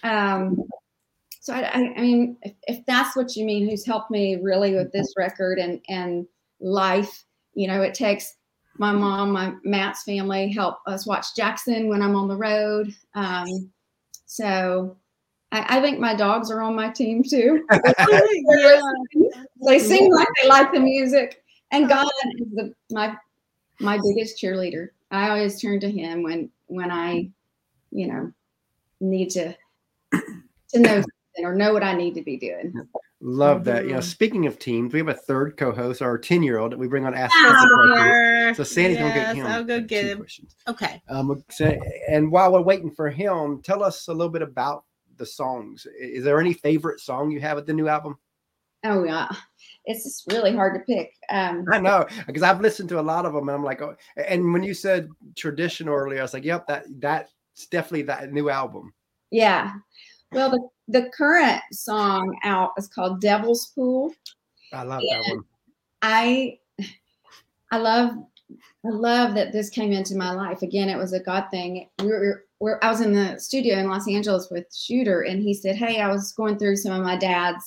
Um, 0.04 0.63
so 1.49 1.55
I, 1.55 1.93
I, 1.97 2.01
mean, 2.01 2.38
if, 2.43 2.53
if 2.67 2.85
that's 2.85 3.15
what 3.15 3.35
you 3.35 3.43
mean, 3.43 3.67
who's 3.67 3.83
helped 3.83 4.12
me 4.12 4.35
really 4.35 4.75
with 4.75 4.91
this 4.91 5.15
record 5.17 5.57
and 5.57 5.81
and 5.89 6.27
life, 6.59 7.23
you 7.55 7.67
know, 7.67 7.81
it 7.81 7.95
takes 7.95 8.35
my 8.77 8.91
mom, 8.91 9.31
my 9.31 9.53
Matt's 9.63 10.03
family 10.03 10.51
help 10.51 10.77
us 10.85 11.07
watch 11.07 11.35
Jackson 11.35 11.88
when 11.88 12.03
I'm 12.03 12.15
on 12.15 12.27
the 12.27 12.38
road. 12.38 12.93
Um, 13.15 13.71
so 14.27 14.95
I, 15.51 15.77
I 15.77 15.81
think 15.81 15.99
my 15.99 16.13
dogs 16.13 16.51
are 16.51 16.62
on 16.62 16.75
my 16.75 16.89
team 16.89 17.23
too. 17.23 17.65
yeah. 17.71 18.81
they 19.65 19.79
seem 19.79 20.12
like 20.12 20.27
they 20.39 20.47
like 20.47 20.71
the 20.71 20.79
music, 20.79 21.43
and 21.71 21.89
God 21.89 22.12
is 22.38 22.47
the, 22.53 22.75
my 22.91 23.15
my 23.79 23.97
biggest 23.97 24.39
cheerleader. 24.39 24.89
I 25.09 25.29
always 25.29 25.59
turn 25.59 25.79
to 25.79 25.89
Him 25.89 26.21
when 26.21 26.51
when 26.67 26.91
I, 26.91 27.31
you 27.89 28.05
know, 28.05 28.31
need 28.99 29.31
to 29.31 29.57
to 30.13 30.79
know 30.79 31.03
or 31.45 31.54
know 31.56 31.73
what 31.73 31.84
I 31.84 31.93
need 31.93 32.13
to 32.15 32.21
be 32.21 32.38
doing. 32.38 32.73
Love 33.21 33.65
that. 33.65 33.84
You 33.86 33.91
know, 33.93 33.99
Mhm. 33.99 34.04
speaking 34.04 34.45
of 34.45 34.60
teams, 34.60 34.93
we 34.93 34.99
have 34.99 35.10
a 35.10 35.13
third 35.13 35.58
co-host, 35.58 36.02
our 36.02 36.17
10-year-old 36.17 36.71
that 36.71 36.80
we 36.80 36.88
bring 36.88 37.06
on 37.06 37.13
Ask 37.13 37.36
Us 37.36 37.63
a 37.63 37.67
Question. 37.67 38.04
Sure. 38.04 38.54
So 38.56 38.63
Sandy's 38.63 38.97
gonna 38.97 39.13
get 39.13 39.36
him. 39.36 39.45
I'll 39.45 39.63
go 39.63 39.82
get 39.82 40.06
him. 40.06 40.17
questions. 40.19 40.56
Okay. 40.67 41.02
Um, 41.10 41.43
so- 41.49 41.80
and 42.08 42.32
while 42.32 42.52
we're 42.54 42.62
waiting 42.62 42.91
for 42.91 43.10
him, 43.10 43.62
tell 43.62 43.84
us 43.84 44.08
a 44.08 44.13
little 44.13 44.32
bit 44.32 44.41
about 44.41 44.86
the 45.17 45.25
songs. 45.25 45.86
Is 45.99 46.23
there 46.23 46.39
any 46.39 46.54
favorite 46.54 47.02
song 47.02 47.30
you 47.32 47.41
have 47.41 47.58
at 47.58 47.65
the 47.65 47.73
new 47.73 47.89
album? 47.89 48.17
Oh 48.86 49.04
yeah, 49.04 49.28
it's 49.84 50.06
just 50.06 50.32
really 50.32 50.56
hard 50.56 50.73
to 50.75 50.80
pick. 50.95 51.12
Um, 51.30 51.65
I 51.69 51.80
know 51.82 52.06
because 52.25 52.43
I've 52.43 52.62
listened 52.62 52.88
to 52.89 52.99
a 52.99 53.02
lot 53.02 53.25
of 53.25 53.34
them, 53.34 53.49
and 53.49 53.58
I'm 53.58 53.63
like, 53.65 53.82
oh. 53.82 53.97
And 54.15 54.54
when 54.54 54.63
you 54.63 54.73
said 54.73 55.10
traditional 55.36 55.93
earlier, 55.93 56.19
I 56.19 56.21
was 56.21 56.34
like, 56.34 56.45
yep, 56.45 56.65
that 56.67 56.86
that's 56.99 57.34
definitely 57.69 58.04
that 58.04 58.32
new 58.32 58.49
album. 58.49 58.93
yeah. 59.32 59.73
Well, 60.32 60.52
the 60.52 60.65
the 60.89 61.10
current 61.15 61.62
song 61.71 62.36
out 62.43 62.71
is 62.78 62.88
called 62.88 63.21
"Devil's 63.21 63.67
Pool." 63.67 64.12
I 64.73 64.84
love 64.84 65.02
that 65.02 65.23
one. 65.30 65.43
I 66.02 66.58
I 67.71 67.78
love 67.78 68.12
I 68.86 68.89
love 68.89 69.36
that 69.36 69.52
this 69.52 69.69
came 69.69 69.91
into 69.91 70.15
my 70.15 70.32
life. 70.32 70.63
Again, 70.63 70.89
it 70.89 70.97
was 70.97 71.13
a 71.13 71.19
God 71.19 71.45
thing. 71.52 71.88
We 71.99 72.08
were, 72.08 72.45
we're, 72.60 72.80
I 72.82 72.89
was 72.89 73.02
in 73.02 73.13
the 73.13 73.39
studio 73.39 73.78
in 73.78 73.88
Los 73.88 74.10
Angeles 74.10 74.49
with 74.49 74.65
Shooter, 74.75 75.21
and 75.21 75.41
he 75.41 75.54
said, 75.54 75.75
"Hey, 75.75 76.02
I 76.02 76.10
was 76.10 76.34
going 76.34 76.58
through 76.58 76.78
some 76.78 76.93
of 76.93 77.04
my 77.04 77.17
dad's 77.17 77.63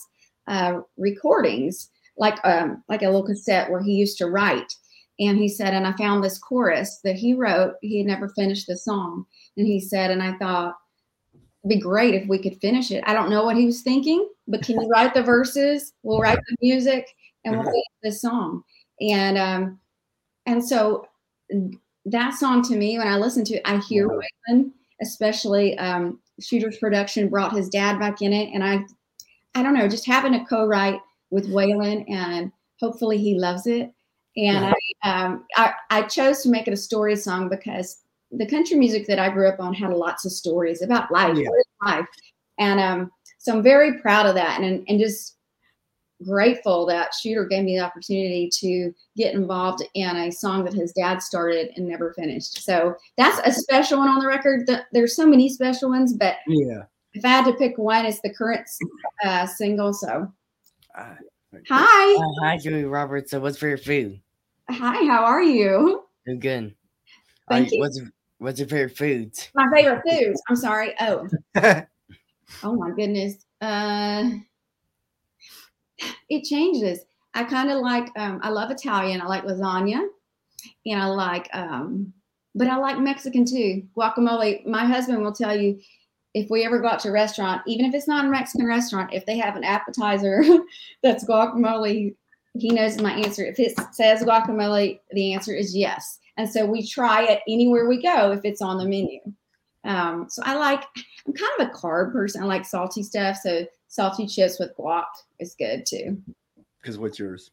uh, 0.49 0.81
recordings, 0.97 1.91
like 2.17 2.39
um, 2.45 2.83
like 2.89 3.03
a 3.03 3.07
little 3.07 3.25
cassette 3.25 3.71
where 3.71 3.83
he 3.83 3.93
used 3.93 4.19
to 4.19 4.27
write." 4.27 4.75
And 5.21 5.39
he 5.39 5.49
said, 5.49 5.75
and 5.75 5.87
I 5.87 5.93
found 5.93 6.25
this 6.25 6.39
chorus 6.39 7.01
that 7.05 7.17
he 7.17 7.35
wrote. 7.35 7.75
He 7.83 7.99
had 7.99 8.07
never 8.07 8.31
finished 8.31 8.67
the 8.67 8.77
song, 8.77 9.27
and 9.57 9.67
he 9.67 9.79
said, 9.79 10.11
and 10.11 10.23
I 10.23 10.37
thought 10.39 10.75
be 11.69 11.79
great 11.79 12.15
if 12.15 12.29
we 12.29 12.39
could 12.39 12.61
finish 12.61 12.91
it. 12.91 13.05
I 13.07 13.15
don't 13.15 13.31
know 13.31 13.45
what 13.45 13.57
he 13.57 13.67
was 13.67 13.83
thinking, 13.83 14.29
but 14.49 14.63
can 14.63 14.81
you 14.81 14.89
write 14.89 15.15
the 15.15 15.23
verses? 15.23 15.93
We'll 16.03 16.21
write 16.21 16.39
the 16.39 16.57
music, 16.61 17.09
and 17.45 17.55
we'll 17.55 17.65
finish 17.65 17.85
this 18.03 18.21
song. 18.21 18.63
And 19.01 19.39
um, 19.39 19.81
and 20.47 20.65
so 20.65 21.07
that 22.07 22.35
song 22.35 22.63
to 22.63 22.77
me, 22.77 22.99
when 22.99 23.09
I 23.09 23.17
listen 23.17 23.45
to 23.45 23.55
it, 23.55 23.63
I 23.65 23.79
hear 23.79 24.09
Waylon, 24.09 24.73
especially 25.01 25.79
um, 25.79 26.19
Shooter's 26.41 26.79
production 26.79 27.29
brought 27.29 27.53
his 27.53 27.69
dad 27.69 27.99
back 27.99 28.23
in 28.23 28.33
it, 28.33 28.51
and 28.53 28.65
I, 28.65 28.85
I 29.55 29.63
don't 29.63 29.75
know, 29.75 29.89
just 29.89 30.07
having 30.07 30.35
a 30.35 30.45
co-write 30.47 31.01
with 31.31 31.49
Waylon, 31.49 32.11
and 32.11 32.51
hopefully 32.81 33.19
he 33.19 33.39
loves 33.39 33.67
it. 33.67 33.93
And 34.37 34.75
I, 35.05 35.09
um, 35.09 35.45
I, 35.57 35.73
I 35.91 36.03
chose 36.03 36.43
to 36.43 36.49
make 36.49 36.67
it 36.67 36.73
a 36.73 36.77
story 36.77 37.17
song 37.17 37.49
because 37.49 37.99
the 38.33 38.47
country 38.47 38.77
music 38.77 39.07
that 39.07 39.19
I 39.19 39.29
grew 39.31 39.49
up 39.49 39.61
on 39.61 39.75
had 39.75 39.93
lots 39.93 40.25
of 40.25 40.33
stories 40.33 40.83
about 40.83 41.11
life, 41.13 41.37
Yeah. 41.37 41.49
what 41.49 41.59
is 41.59 41.67
life, 41.85 42.07
and 42.59 42.81
um, 42.81 43.11
so 43.39 43.55
I'm 43.57 43.63
very 43.63 43.99
proud 44.01 44.27
of 44.27 44.35
that, 44.35 44.61
and 44.61 44.85
and 44.89 44.99
just 45.01 45.37
grateful 46.25 46.87
that 46.87 47.13
Shooter 47.15 47.45
gave 47.47 47.65
me 47.65 47.77
the 47.77 47.85
opportunity 47.85 48.49
to 48.61 48.95
get 49.17 49.35
involved 49.35 49.83
in 49.95 50.17
a 50.17 50.31
song 50.31 50.65
that 50.65 50.73
his 50.73 50.93
dad 50.93 51.21
started 51.21 51.73
and 51.77 51.89
never 51.89 52.13
finished. 52.15 52.63
So 52.63 52.95
that's 53.19 53.41
a 53.45 53.53
special 53.61 53.99
one 53.99 54.09
on 54.09 54.21
the 54.21 54.27
record. 54.29 54.71
There's 54.93 55.17
so 55.17 55.27
many 55.27 55.49
special 55.49 55.91
ones, 55.91 56.13
but 56.13 56.37
Yeah. 56.47 56.83
if 57.15 57.25
I 57.25 57.29
had 57.29 57.45
to 57.47 57.55
pick 57.55 57.77
one, 57.77 58.07
it's 58.07 58.21
the 58.21 58.33
current 58.33 58.65
uh, 59.25 59.47
single. 59.47 59.93
So 59.93 60.33
Uh, 60.95 61.15
hi, 61.69 62.15
Uh, 62.15 62.33
hi, 62.45 62.57
Julie 62.59 62.85
Roberts. 62.85 63.31
So, 63.33 63.41
what's 63.41 63.59
for 63.59 63.67
your 63.69 63.79
food? 63.79 64.21
hi, 64.71 65.05
how 65.07 65.25
are 65.25 65.43
you? 65.43 66.05
I'm 66.29 66.39
good. 66.39 66.73
Thank 67.49 67.73
you. 67.73 67.81
What's 67.81 68.01
what's 68.43 68.59
your 68.59 68.69
favorite 68.69 68.97
foods? 68.97 69.51
My 69.55 69.69
favorite 69.73 70.03
foods. 70.09 70.43
I'm 70.49 70.57
sorry. 70.57 70.95
Oh, 71.01 71.29
oh 72.63 72.75
my 72.75 72.91
goodness. 72.91 73.37
Uh, 73.61 74.31
it 76.29 76.45
changes. 76.45 77.01
I 77.35 77.45
kind 77.45 77.71
of 77.71 77.79
like 77.79 78.09
um, 78.17 78.41
I 78.43 78.51
love 78.51 78.71
Italian. 78.71 79.23
I 79.23 79.27
like 79.27 79.45
lasagna, 79.45 80.07
and 80.85 81.01
I 81.01 81.07
like 81.07 81.49
um, 81.55 82.13
but 82.55 82.69
I 82.69 82.77
like 82.77 82.99
Mexican 82.99 83.45
too. 83.45 83.85
Guacamole. 83.97 84.67
My 84.67 84.85
husband 84.85 85.23
will 85.23 85.33
tell 85.33 85.57
you 85.57 85.81
if 86.35 86.51
we 86.51 86.65
ever 86.65 86.81
go 86.81 86.89
out 86.89 87.01
to 87.01 87.09
a 87.09 87.13
restaurant, 87.13 87.63
even 87.67 87.87
if 87.87 87.95
it's 87.95 88.09
not 88.09 88.25
a 88.25 88.29
Mexican 88.29 88.67
restaurant, 88.67 89.13
if 89.13 89.25
they 89.25 89.39
have 89.39 89.57
an 89.57 89.65
appetizer 89.65 90.43
that's 91.03 91.25
guacamole, 91.25 92.15
he 92.55 92.71
knows 92.71 93.01
my 93.01 93.13
answer. 93.13 93.45
If 93.45 93.59
it 93.59 93.79
says 93.93 94.23
guacamole, 94.23 95.01
the 95.13 95.33
answer 95.33 95.55
is 95.55 95.77
yes. 95.77 96.19
And 96.37 96.49
so 96.49 96.65
we 96.65 96.87
try 96.87 97.25
it 97.25 97.41
anywhere 97.49 97.89
we 97.89 98.03
go 98.03 98.33
if 98.33 98.45
it's 98.45 98.63
on 98.63 98.79
the 98.79 98.85
menu. 98.85 99.21
Um, 99.85 100.27
so 100.29 100.43
I 100.45 100.55
like, 100.55 100.85
I'm 101.27 101.33
kind 101.33 101.51
of 101.61 101.69
a 101.69 101.71
carb 101.71 102.13
person. 102.13 102.43
I 102.43 102.47
like 102.47 102.65
salty 102.65 103.03
stuff. 103.03 103.39
So 103.43 103.67
salty 103.89 104.27
chips 104.27 104.59
with 104.59 104.77
guac 104.77 105.05
is 105.39 105.55
good 105.59 105.85
too. 105.87 106.21
Because 106.81 106.99
what's 106.99 107.19
yours? 107.19 107.51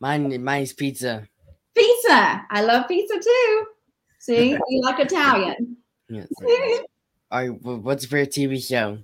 Mine, 0.00 0.42
mine's 0.42 0.72
pizza. 0.72 1.26
Pizza. 1.74 2.46
I 2.50 2.62
love 2.62 2.88
pizza 2.88 3.18
too. 3.18 3.66
See, 4.18 4.50
you 4.68 4.82
like 4.82 4.98
Italian. 4.98 5.76
Yes. 6.08 6.28
All 7.30 7.38
right, 7.38 7.62
what's 7.62 8.04
your 8.04 8.26
favorite 8.26 8.32
TV 8.32 8.66
show? 8.66 8.98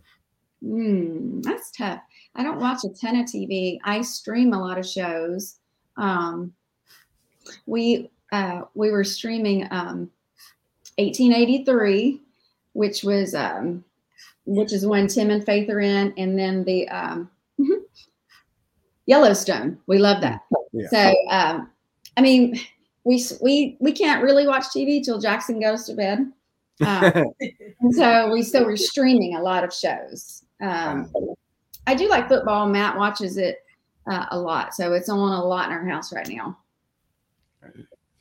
Hmm, 0.61 1.41
that's 1.43 1.71
tough. 1.71 2.01
I 2.37 2.43
don't 2.43 2.61
watch 2.61 2.85
a 2.85 2.89
ton 2.91 3.17
of 3.17 3.27
TV. 3.27 3.79
I 3.85 4.03
stream 4.03 4.53
a 4.53 4.61
lot 4.61 4.79
of 4.79 4.87
shows. 4.87 5.57
Um, 5.97 6.53
we 7.67 8.11
uh, 8.33 8.63
we 8.75 8.91
were 8.91 9.05
streaming 9.05 9.65
um, 9.71 10.11
1883, 10.99 12.21
which 12.75 13.03
was 13.03 13.35
um, 13.35 13.85
which 14.45 14.73
is 14.73 14.87
when 14.87 15.07
Tim 15.09 15.31
and 15.31 15.45
Faith 15.45 15.71
are 15.71 15.81
in, 15.81 16.13
and 16.17 16.39
then 16.39 16.65
the 16.65 16.89
um, 16.89 17.31
Yellowstone. 19.07 19.79
We 19.87 19.99
love 19.99 20.21
that. 20.21 20.43
Yeah. 20.73 20.89
So 20.91 21.15
um, 21.31 21.71
I 22.17 22.21
mean, 22.21 22.59
we 23.05 23.25
we 23.41 23.77
we 23.81 23.93
can't 23.93 24.23
really 24.23 24.47
watch 24.47 24.65
TV 24.65 25.03
till 25.03 25.21
Jackson 25.21 25.61
goes 25.61 25.85
to 25.87 25.95
bed. 25.95 26.31
Um, 26.85 27.13
and 27.81 27.95
so 27.95 28.31
we 28.31 28.43
so 28.43 28.65
we're 28.65 28.77
streaming 28.77 29.37
a 29.37 29.43
lot 29.43 29.65
of 29.65 29.73
shows. 29.73 30.45
Um, 30.61 31.11
I 31.87 31.95
do 31.95 32.09
like 32.09 32.29
football. 32.29 32.69
Matt 32.69 32.97
watches 32.97 33.37
it 33.37 33.59
uh, 34.11 34.27
a 34.31 34.39
lot, 34.39 34.75
so 34.75 34.93
it's 34.93 35.09
on 35.09 35.19
a 35.19 35.45
lot 35.45 35.69
in 35.69 35.73
our 35.73 35.87
house 35.87 36.13
right 36.13 36.29
now. 36.29 36.59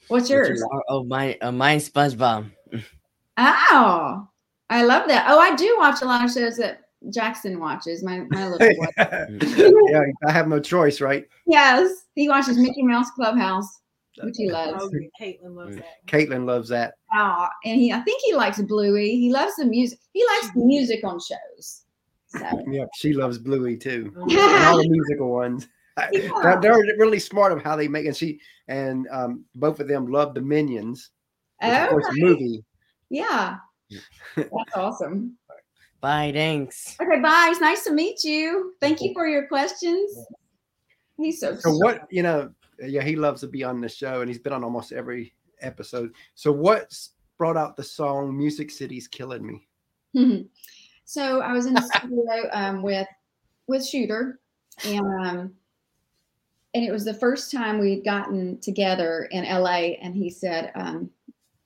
What's 0.07 0.29
yours? 0.29 0.63
Oh, 0.71 0.81
oh 0.89 1.03
my, 1.03 1.37
uh, 1.41 1.51
mine's 1.51 1.89
SpongeBob. 1.89 2.51
Oh, 3.37 4.25
I 4.69 4.85
love 4.85 5.09
that. 5.09 5.25
Oh, 5.27 5.37
I 5.37 5.57
do 5.57 5.75
watch 5.77 6.01
a 6.01 6.05
lot 6.05 6.23
of 6.23 6.31
shows 6.31 6.55
that 6.55 6.85
Jackson 7.09 7.59
watches. 7.59 8.01
My 8.01 8.19
my 8.29 8.47
little 8.47 8.75
boy. 8.77 8.87
yeah, 9.89 10.03
I 10.25 10.31
have 10.31 10.47
no 10.47 10.59
choice, 10.61 11.01
right? 11.01 11.27
yes, 11.45 12.05
he 12.15 12.29
watches 12.29 12.57
Mickey 12.57 12.81
Mouse 12.81 13.11
Clubhouse, 13.11 13.81
which 14.23 14.35
he 14.37 14.49
loves. 14.49 14.81
Oh, 14.81 14.89
Caitlin 15.21 15.53
loves 15.53 15.75
that. 15.75 16.07
Caitlin 16.07 16.45
loves 16.45 16.69
that. 16.69 16.93
Oh, 17.13 17.47
and 17.65 17.75
he 17.75 17.91
I 17.91 17.99
think 17.99 18.21
he 18.23 18.33
likes 18.33 18.61
Bluey. 18.61 19.17
He 19.17 19.31
loves 19.31 19.55
the 19.57 19.65
music. 19.65 19.99
He 20.13 20.25
likes 20.25 20.53
the 20.53 20.63
music 20.63 21.03
on 21.03 21.19
shows. 21.19 21.84
So 22.37 22.63
Yep, 22.67 22.89
she 22.95 23.13
loves 23.13 23.37
Bluey 23.37 23.77
too. 23.77 24.13
Oh, 24.17 24.23
and 24.29 24.65
all 24.65 24.77
the 24.77 24.89
musical 24.89 25.31
ones. 25.31 25.67
Yeah. 26.11 26.29
They're, 26.41 26.59
they're 26.61 26.97
really 26.97 27.19
smart 27.19 27.51
of 27.51 27.63
how 27.63 27.75
they 27.75 27.87
make 27.87 28.05
and 28.05 28.15
she 28.15 28.39
and 28.67 29.07
um, 29.11 29.45
both 29.55 29.79
of 29.79 29.87
them 29.87 30.07
love 30.07 30.33
the 30.33 30.41
Minions. 30.41 31.11
Which 31.61 31.71
of 31.71 31.89
course, 31.89 32.05
the 32.07 32.21
movie. 32.21 32.65
yeah, 33.09 33.57
that's 34.35 34.75
awesome. 34.75 35.37
Bye, 36.01 36.31
thanks. 36.33 36.97
Okay, 37.01 37.21
bye. 37.21 37.47
It's 37.49 37.61
nice 37.61 37.83
to 37.85 37.93
meet 37.93 38.23
you. 38.23 38.73
Thank 38.81 39.01
you 39.01 39.13
for 39.13 39.25
your 39.25 39.47
questions. 39.47 40.11
He's 41.17 41.39
so, 41.39 41.55
So 41.55 41.71
what 41.77 42.07
you 42.11 42.23
know? 42.23 42.51
Yeah, 42.79 43.03
he 43.03 43.15
loves 43.15 43.41
to 43.41 43.47
be 43.47 43.63
on 43.63 43.79
the 43.79 43.87
show, 43.87 44.19
and 44.19 44.29
he's 44.29 44.37
been 44.37 44.51
on 44.53 44.63
almost 44.63 44.91
every 44.91 45.33
episode. 45.61 46.13
So 46.35 46.51
what's 46.51 47.11
brought 47.37 47.57
out 47.57 47.77
the 47.77 47.83
song 47.83 48.37
"Music 48.37 48.69
City's 48.69 49.07
Killing 49.07 49.47
Me"? 49.47 49.67
so 51.05 51.41
I 51.41 51.53
was 51.53 51.67
in 51.67 51.75
the 51.75 51.81
studio 51.81 52.49
um, 52.51 52.81
with 52.81 53.07
with 53.67 53.85
Shooter, 53.85 54.39
and 54.83 55.25
um, 55.25 55.53
and 56.73 56.83
it 56.83 56.91
was 56.91 57.05
the 57.05 57.13
first 57.13 57.51
time 57.51 57.79
we'd 57.79 58.03
gotten 58.03 58.59
together 58.59 59.27
in 59.31 59.45
LA. 59.45 59.93
And 60.01 60.15
he 60.15 60.31
said, 60.31 60.71
um, 60.75 61.11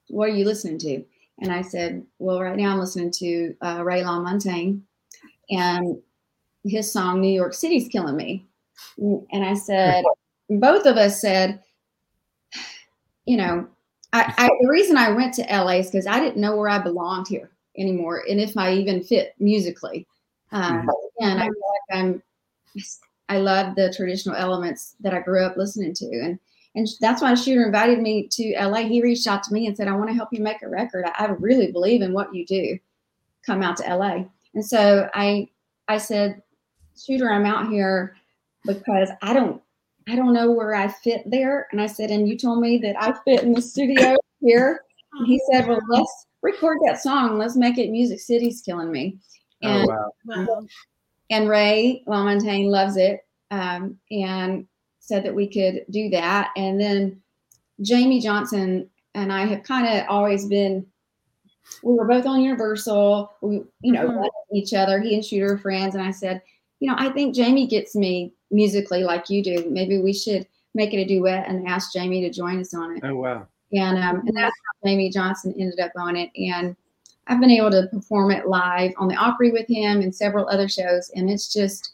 "What 0.08 0.28
are 0.28 0.34
you 0.34 0.44
listening 0.44 0.78
to?" 0.80 1.02
And 1.40 1.50
I 1.50 1.62
said, 1.62 2.04
"Well, 2.18 2.42
right 2.42 2.56
now 2.56 2.72
I'm 2.72 2.78
listening 2.78 3.10
to 3.12 3.54
uh, 3.62 3.82
Ray 3.82 4.02
LaMontagne, 4.02 4.82
and 5.48 6.00
his 6.64 6.92
song 6.92 7.22
New 7.22 7.32
York 7.32 7.54
City's 7.54 7.88
Killing 7.88 8.16
Me." 8.16 8.46
And 8.98 9.44
I 9.44 9.54
said, 9.54 10.04
both 10.50 10.84
of 10.84 10.96
us 10.96 11.20
said, 11.20 11.62
you 13.24 13.36
know, 13.36 13.66
I, 14.12 14.34
I 14.36 14.50
the 14.60 14.68
reason 14.68 14.96
I 14.96 15.10
went 15.10 15.32
to 15.34 15.42
LA 15.42 15.78
is 15.78 15.86
because 15.86 16.06
I 16.06 16.20
didn't 16.20 16.40
know 16.40 16.56
where 16.56 16.68
I 16.68 16.78
belonged 16.78 17.28
here 17.28 17.50
anymore, 17.76 18.24
and 18.28 18.40
if 18.40 18.56
I 18.56 18.72
even 18.74 19.02
fit 19.02 19.34
musically. 19.38 20.06
Um, 20.52 20.88
And 21.20 21.38
I 21.40 21.44
feel 21.44 21.54
like 21.54 21.98
I'm, 21.98 22.22
I 23.28 23.38
love 23.38 23.76
the 23.76 23.92
traditional 23.94 24.34
elements 24.34 24.96
that 25.00 25.14
I 25.14 25.20
grew 25.20 25.44
up 25.44 25.56
listening 25.56 25.94
to, 25.94 26.06
and 26.06 26.38
and 26.76 26.86
that's 27.00 27.20
why 27.20 27.34
Shooter 27.34 27.64
invited 27.64 28.00
me 28.00 28.28
to 28.28 28.54
LA. 28.56 28.82
He 28.82 29.02
reached 29.02 29.26
out 29.26 29.42
to 29.44 29.52
me 29.52 29.66
and 29.66 29.76
said, 29.76 29.88
"I 29.88 29.96
want 29.96 30.08
to 30.08 30.14
help 30.14 30.28
you 30.32 30.40
make 30.40 30.62
a 30.62 30.68
record. 30.68 31.04
I, 31.04 31.24
I 31.24 31.30
really 31.30 31.72
believe 31.72 32.02
in 32.02 32.12
what 32.12 32.34
you 32.34 32.46
do. 32.46 32.78
Come 33.44 33.62
out 33.62 33.76
to 33.78 33.96
LA." 33.96 34.24
And 34.54 34.64
so 34.64 35.08
I 35.14 35.48
I 35.88 35.98
said, 35.98 36.42
"Shooter, 36.96 37.30
I'm 37.30 37.46
out 37.46 37.68
here 37.70 38.16
because 38.66 39.10
I 39.22 39.32
don't 39.32 39.60
I 40.08 40.16
don't 40.16 40.32
know 40.32 40.50
where 40.50 40.74
I 40.74 40.88
fit 40.88 41.28
there." 41.28 41.66
And 41.72 41.80
I 41.80 41.86
said, 41.86 42.10
"And 42.10 42.28
you 42.28 42.38
told 42.38 42.60
me 42.60 42.78
that 42.78 43.00
I 43.00 43.12
fit 43.24 43.42
in 43.42 43.52
the 43.52 43.62
studio 43.62 44.16
here." 44.40 44.84
And 45.12 45.26
he 45.26 45.40
said, 45.50 45.66
"Well, 45.66 45.80
let's 45.88 46.26
record 46.42 46.78
that 46.86 47.02
song. 47.02 47.38
Let's 47.38 47.56
make 47.56 47.78
it 47.78 47.90
Music 47.90 48.20
City's 48.20 48.62
Killing 48.62 48.90
Me." 48.92 49.18
And 49.62 49.88
oh 49.88 50.10
wow! 50.26 50.46
Wow. 50.46 50.66
and 51.30 51.48
Ray 51.48 52.02
LaMontagne 52.06 52.68
loves 52.70 52.96
it 52.96 53.20
um, 53.50 53.98
and 54.10 54.66
said 55.00 55.24
that 55.24 55.34
we 55.34 55.48
could 55.48 55.84
do 55.90 56.08
that. 56.10 56.50
And 56.56 56.80
then 56.80 57.20
Jamey 57.82 58.22
Johnson 58.22 58.88
and 59.14 59.32
I 59.32 59.44
have 59.44 59.64
kind 59.64 59.86
of 59.86 60.06
always 60.08 60.46
been, 60.46 60.86
we 61.82 61.94
were 61.94 62.06
both 62.06 62.26
on 62.26 62.40
Universal. 62.42 63.32
We, 63.40 63.62
you 63.82 63.92
know, 63.92 64.08
Mhm. 64.08 64.28
each 64.54 64.72
other. 64.72 65.00
He 65.00 65.14
and 65.14 65.24
Shooter 65.24 65.54
are 65.54 65.58
friends. 65.58 65.94
And 65.94 66.04
I 66.04 66.10
said, 66.10 66.42
you 66.78 66.88
know, 66.88 66.94
I 66.96 67.10
think 67.10 67.34
Jamey 67.34 67.68
gets 67.68 67.94
me 67.96 68.32
musically 68.50 69.02
like 69.02 69.28
you 69.28 69.42
do. 69.42 69.68
Maybe 69.68 69.98
we 69.98 70.12
should 70.12 70.46
make 70.74 70.94
it 70.94 70.98
a 70.98 71.04
duet 71.04 71.48
and 71.48 71.66
ask 71.66 71.92
Jamey 71.94 72.20
to 72.22 72.30
join 72.30 72.60
us 72.60 72.72
on 72.72 72.96
it. 72.96 73.02
Oh 73.04 73.16
wow! 73.16 73.48
And 73.72 73.98
um, 73.98 74.26
and 74.26 74.36
that's 74.36 74.54
how 74.54 74.88
Jamey 74.88 75.12
Johnson 75.12 75.54
ended 75.58 75.80
up 75.80 75.92
on 75.96 76.16
it. 76.16 76.30
And 76.36 76.76
I've 77.26 77.40
been 77.40 77.50
able 77.50 77.70
to 77.70 77.86
perform 77.92 78.32
it 78.32 78.48
live 78.48 78.92
on 78.96 79.06
the 79.06 79.14
Opry 79.14 79.52
with 79.52 79.68
him 79.68 80.00
and 80.00 80.14
several 80.14 80.48
other 80.48 80.68
shows. 80.68 81.10
And 81.14 81.30
it's 81.30 81.52
just, 81.52 81.92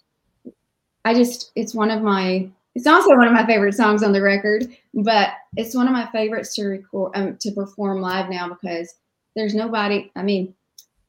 I 1.05 1.13
just, 1.13 1.53
it's 1.55 1.75
one 1.75 1.91
of 1.91 2.03
my, 2.03 2.49
it's 2.75 2.87
also 2.87 3.17
one 3.17 3.27
of 3.27 3.35
my 3.35 3.45
favorite 3.45 3.75
songs 3.75 4.03
on 4.03 4.13
the 4.13 4.23
record, 4.23 4.75
but 4.95 5.31
it's 5.57 5.75
one 5.75 5.87
of 5.87 5.93
my 5.93 6.07
favorites 6.11 6.55
to 6.55 6.65
record, 6.65 7.13
um, 7.15 7.37
to 7.37 7.51
perform 7.53 8.01
live 8.01 8.31
now 8.31 8.49
because 8.49 8.95
there's 9.35 9.55
nobody, 9.55 10.11
I 10.17 10.23
mean, 10.23 10.55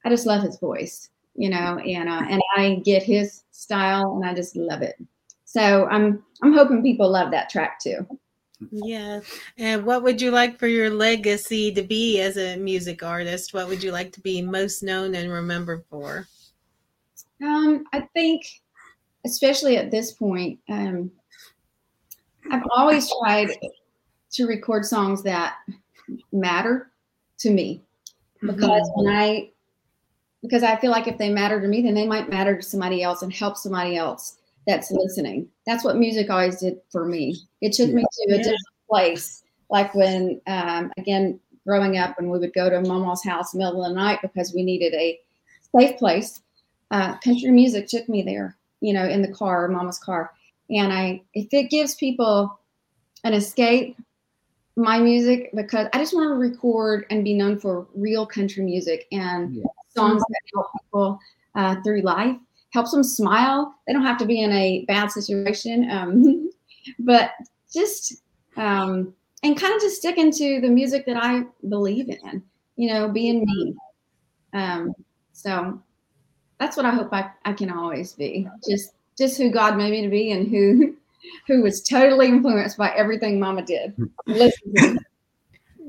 I 0.03 0.09
just 0.09 0.25
love 0.25 0.43
his 0.43 0.59
voice, 0.59 1.09
you 1.35 1.49
know, 1.49 1.77
and, 1.77 2.09
uh, 2.09 2.25
and 2.27 2.41
I 2.57 2.81
get 2.83 3.03
his 3.03 3.43
style 3.51 4.15
and 4.15 4.25
I 4.25 4.33
just 4.33 4.57
love 4.57 4.81
it. 4.81 4.97
So 5.45 5.85
I'm, 5.85 6.21
I'm 6.43 6.53
hoping 6.53 6.83
people 6.83 7.09
love 7.09 7.31
that 7.31 7.49
track 7.49 7.79
too. 7.79 8.05
Yeah. 8.71 9.21
And 9.57 9.85
what 9.85 10.03
would 10.03 10.21
you 10.21 10.31
like 10.31 10.57
for 10.57 10.67
your 10.67 10.89
legacy 10.89 11.71
to 11.73 11.83
be 11.83 12.19
as 12.21 12.37
a 12.37 12.57
music 12.57 13.03
artist? 13.03 13.53
What 13.53 13.67
would 13.67 13.83
you 13.83 13.91
like 13.91 14.11
to 14.13 14.21
be 14.21 14.41
most 14.41 14.83
known 14.83 15.15
and 15.15 15.31
remembered 15.31 15.83
for? 15.89 16.27
Um, 17.43 17.85
I 17.93 18.01
think, 18.13 18.43
especially 19.25 19.77
at 19.77 19.91
this 19.91 20.13
point, 20.13 20.59
um, 20.69 21.11
I've 22.51 22.63
always 22.75 23.11
tried 23.21 23.49
to 24.31 24.45
record 24.47 24.85
songs 24.85 25.21
that 25.23 25.57
matter 26.31 26.91
to 27.39 27.51
me 27.51 27.83
because 28.41 28.89
when 28.95 29.13
I 29.13 29.51
because 30.41 30.63
I 30.63 30.75
feel 30.77 30.91
like 30.91 31.07
if 31.07 31.17
they 31.17 31.29
matter 31.29 31.59
to 31.59 31.67
me, 31.67 31.81
then 31.81 31.93
they 31.93 32.07
might 32.07 32.29
matter 32.29 32.55
to 32.55 32.61
somebody 32.61 33.03
else 33.03 33.21
and 33.21 33.33
help 33.33 33.57
somebody 33.57 33.97
else 33.97 34.37
that's 34.67 34.91
listening. 34.91 35.47
That's 35.65 35.83
what 35.83 35.95
music 35.97 36.29
always 36.29 36.59
did 36.59 36.79
for 36.91 37.05
me. 37.05 37.37
It 37.61 37.73
took 37.73 37.91
me 37.91 38.03
to 38.03 38.33
a 38.33 38.37
Yeah. 38.37 38.37
different 38.37 38.67
place. 38.89 39.43
Like 39.69 39.95
when, 39.95 40.39
um, 40.45 40.91
again, 40.97 41.39
growing 41.65 41.97
up, 41.97 42.19
when 42.19 42.29
we 42.29 42.37
would 42.37 42.53
go 42.53 42.69
to 42.69 42.81
Mama's 42.81 43.23
house 43.23 43.53
in 43.53 43.59
the 43.59 43.65
middle 43.65 43.83
of 43.83 43.89
the 43.89 43.95
night 43.95 44.19
because 44.21 44.53
we 44.53 44.63
needed 44.63 44.93
a 44.93 45.19
safe 45.75 45.97
place. 45.97 46.41
Uh, 46.91 47.17
country 47.19 47.49
music 47.51 47.87
took 47.87 48.07
me 48.07 48.21
there, 48.21 48.57
you 48.81 48.93
know, 48.93 49.05
in 49.05 49.21
the 49.21 49.33
car, 49.33 49.67
Mama's 49.67 49.99
car. 49.99 50.31
And 50.69 50.93
I, 50.93 51.21
if 51.33 51.47
it 51.51 51.69
gives 51.69 51.95
people 51.95 52.59
an 53.23 53.33
escape, 53.33 53.97
my 54.75 54.99
music, 54.99 55.49
because 55.55 55.87
I 55.93 55.97
just 55.97 56.13
want 56.13 56.29
to 56.29 56.35
record 56.35 57.05
and 57.09 57.23
be 57.23 57.33
known 57.33 57.57
for 57.57 57.87
real 57.95 58.25
country 58.25 58.63
music 58.63 59.07
and 59.11 59.55
Yeah. 59.55 59.63
songs 59.95 60.23
that 60.29 60.41
help 60.53 60.67
people 60.81 61.19
uh, 61.55 61.81
through 61.83 62.01
life, 62.01 62.37
helps 62.77 62.91
them 62.91 63.03
smile. 63.03 63.73
They 63.87 63.93
don't 63.93 64.05
have 64.05 64.19
to 64.19 64.25
be 64.27 64.41
in 64.41 64.51
a 64.51 64.85
bad 64.87 65.11
situation, 65.11 65.89
um, 65.89 66.51
but 66.99 67.31
just 67.73 68.21
um, 68.55 69.15
and 69.41 69.59
kind 69.59 69.73
of 69.73 69.81
just 69.81 69.97
sticking 69.97 70.31
to 70.33 70.61
the 70.61 70.69
music 70.69 71.07
that 71.07 71.17
I 71.17 71.45
believe 71.67 72.07
in. 72.09 72.43
You 72.75 72.93
know, 72.93 73.09
being 73.09 73.43
me. 73.45 73.75
Um, 74.53 74.93
so 75.33 75.81
that's 76.59 76.77
what 76.77 76.85
I 76.85 76.91
hope 76.91 77.11
I, 77.11 77.31
I 77.45 77.53
can 77.53 77.71
always 77.71 78.13
be. 78.13 78.47
Just 78.69 78.93
just 79.17 79.39
who 79.39 79.49
God 79.49 79.75
made 79.75 79.91
me 79.91 80.03
to 80.03 80.09
be, 80.09 80.31
and 80.31 80.47
who 80.47 80.95
who 81.47 81.63
was 81.63 81.81
totally 81.81 82.27
influenced 82.27 82.77
by 82.77 82.91
everything 82.91 83.39
Mama 83.39 83.63
did. 83.63 83.95
Listen 84.27 84.99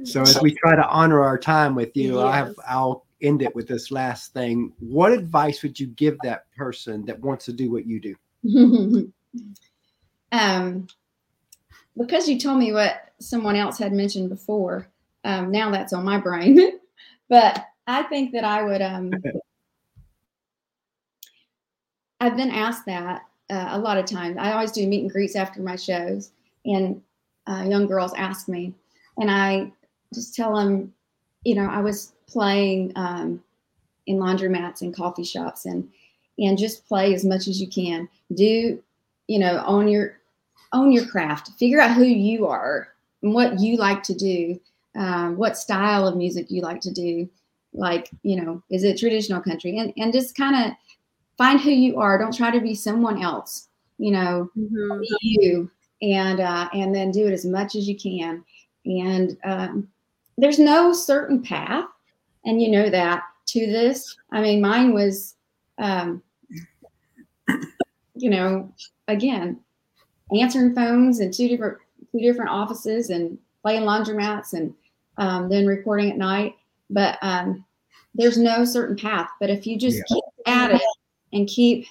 So 0.05 0.23
as 0.23 0.41
we 0.41 0.55
try 0.55 0.77
to 0.77 0.89
honor 0.89 1.21
our 1.21 1.37
time 1.37 1.75
with 1.75 1.95
you, 1.97 2.21
I 2.21 2.35
have 2.37 2.55
I'll 2.67 3.05
end 3.23 3.43
it 3.43 3.55
with 3.55 3.69
this 3.69 3.91
last 3.91 4.33
thing. 4.33 4.73
What 4.79 5.13
advice 5.13 5.63
would 5.63 5.79
you 5.79 5.89
give 5.89 6.17
that 6.23 6.51
person 6.57 7.05
that 7.07 7.21
wants 7.21 7.45
to 7.47 7.53
do 7.53 7.71
what 7.71 7.87
you 7.87 8.01
do? 8.01 8.15
um, 10.33 10.87
because 11.97 12.29
you 12.29 12.39
told 12.39 12.59
me 12.59 12.73
what 12.73 13.13
someone 13.21 13.57
else 13.57 13.79
had 13.79 13.93
mentioned 13.93 14.29
before, 14.29 14.89
um, 15.25 15.51
now 15.51 15.71
that's 15.71 15.93
on 15.93 16.05
my 16.05 16.19
brain. 16.19 16.79
but 17.29 17.67
I 17.87 18.05
think 18.05 18.33
that 18.33 18.45
I 18.45 18.63
would. 18.63 18.83
Um, 18.83 19.13
I've 22.21 22.37
been 22.37 22.51
asked 22.51 22.85
that 22.87 23.27
uh, 23.51 23.69
a 23.71 23.79
lot 23.79 23.97
of 23.97 24.05
times. 24.05 24.37
I 24.39 24.53
always 24.53 24.73
do 24.73 24.87
meet 24.87 25.03
and 25.03 25.11
greets 25.11 25.37
after 25.37 25.61
my 25.61 25.77
shows, 25.77 26.33
and 26.65 27.01
uh, 27.47 27.65
young 27.69 27.87
girls 27.87 28.13
ask 28.15 28.49
me, 28.49 28.75
and 29.17 29.31
I 29.31 29.73
just 30.15 30.35
tell 30.35 30.55
them, 30.55 30.93
you 31.45 31.55
know, 31.55 31.69
I 31.69 31.81
was 31.81 32.13
playing 32.27 32.93
um, 32.97 33.43
in 34.07 34.17
laundromats 34.19 34.83
and 34.83 34.95
coffee 34.95 35.25
shops, 35.25 35.67
and 35.67 35.89
and 36.39 36.59
just 36.59 36.87
play 36.87 37.15
as 37.15 37.25
much 37.25 37.49
as 37.49 37.61
you 37.61 37.69
can. 37.69 38.09
Do 38.35 38.83
you 39.29 39.39
know 39.39 39.63
own 39.67 39.89
your 39.89 40.19
own 40.73 40.93
your 40.93 41.07
craft. 41.07 41.51
Figure 41.59 41.81
out 41.81 41.97
who 41.97 42.05
you 42.05 42.47
are 42.47 42.89
and 43.23 43.35
what 43.35 43.59
you 43.61 43.77
like 43.77 44.03
to 44.05 44.15
do. 44.15 44.61
Um, 44.97 45.37
what 45.37 45.57
style 45.57 46.07
of 46.07 46.17
music 46.17 46.51
you 46.51 46.63
like 46.63 46.81
to 46.83 46.93
do. 46.93 47.29
Like 47.73 48.11
you 48.23 48.43
know, 48.43 48.63
is 48.71 48.85
it 48.85 48.99
traditional 48.99 49.41
country? 49.43 49.79
And 49.79 49.93
and 49.97 50.13
just 50.13 50.37
kind 50.37 50.57
of 50.67 50.73
find 51.37 51.61
who 51.61 51.71
you 51.71 51.99
are. 51.99 52.19
Don't 52.19 52.37
try 52.37 52.51
to 52.51 52.61
be 52.61 52.75
someone 52.75 53.23
else. 53.23 53.69
You 53.99 54.13
know, 54.13 54.51
Mhm. 54.57 55.01
be 55.01 55.17
you 55.21 55.71
and 56.03 56.41
uh, 56.41 56.69
and 56.73 56.95
then 56.95 57.11
do 57.11 57.27
it 57.27 57.33
as 57.33 57.45
much 57.45 57.75
as 57.75 57.89
you 57.89 57.97
can 57.97 58.45
and 58.87 59.37
um, 59.45 59.89
there's 60.39 60.59
no 60.59 60.93
certain 60.93 61.43
path 61.43 61.85
and 62.45 62.63
you 62.63 62.71
know 62.71 62.89
that 62.89 63.23
to 63.47 63.67
this 63.67 64.17
i 64.33 64.41
mean 64.41 64.61
mine 64.61 64.95
was 64.95 65.35
um, 65.79 66.23
you 68.15 68.31
know 68.31 68.73
again 69.09 69.61
answering 70.39 70.75
phones 70.75 71.21
in 71.21 71.31
two 71.31 71.49
different 71.49 71.79
two 72.13 72.21
different 72.21 72.51
offices 72.51 73.11
and 73.11 73.39
playing 73.63 73.83
laundromats 73.83 74.55
and 74.55 74.75
um, 75.19 75.49
then 75.49 75.67
recording 75.67 76.11
at 76.11 76.17
night 76.17 76.55
but 76.91 77.19
um, 77.23 77.65
there's 78.15 78.39
no 78.39 78.65
certain 78.65 78.97
path 78.97 79.29
but 79.41 79.51
if 79.51 79.67
you 79.67 79.79
just 79.79 79.99
Yeah. 79.99 80.15
keep 80.15 80.25
at 80.47 80.71
it 80.73 80.83
and 81.33 81.47
keep 81.49 81.87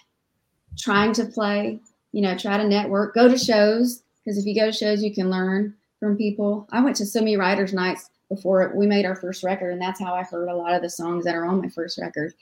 trying 0.78 1.14
to 1.14 1.26
play 1.26 1.80
you 2.18 2.22
know, 2.24 2.36
try 2.36 2.58
to 2.58 2.68
network, 2.68 3.14
go 3.14 3.28
to 3.28 3.38
shows 3.38 4.02
because 4.24 4.40
if 4.40 4.46
you 4.48 4.56
go 4.56 4.66
to 4.66 4.72
shows, 4.72 5.04
you 5.04 5.14
can 5.14 5.30
learn 5.30 5.76
from 6.00 6.18
people. 6.18 6.68
I 6.72 6.82
went 6.82 6.96
to 6.98 7.06
so 7.06 7.20
many 7.20 7.38
writers' 7.38 7.74
nights 7.74 8.10
before 8.30 8.72
we 8.76 8.88
made 8.88 9.06
our 9.06 9.16
first 9.16 9.44
record, 9.44 9.72
and 9.72 9.82
that's 9.82 10.00
how 10.00 10.14
I 10.14 10.24
heard 10.24 10.50
a 10.50 10.56
lot 10.56 10.74
of 10.74 10.82
the 10.82 10.90
songs 10.90 11.26
that 11.26 11.36
are 11.36 11.46
on 11.46 11.62
my 11.62 11.70
first 11.70 11.98
record. 11.98 12.34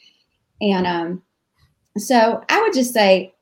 And 0.62 0.88
um, 0.88 1.22
so 1.98 2.44
I 2.50 2.62
would 2.62 2.74
just 2.74 2.94
say, 2.94 3.34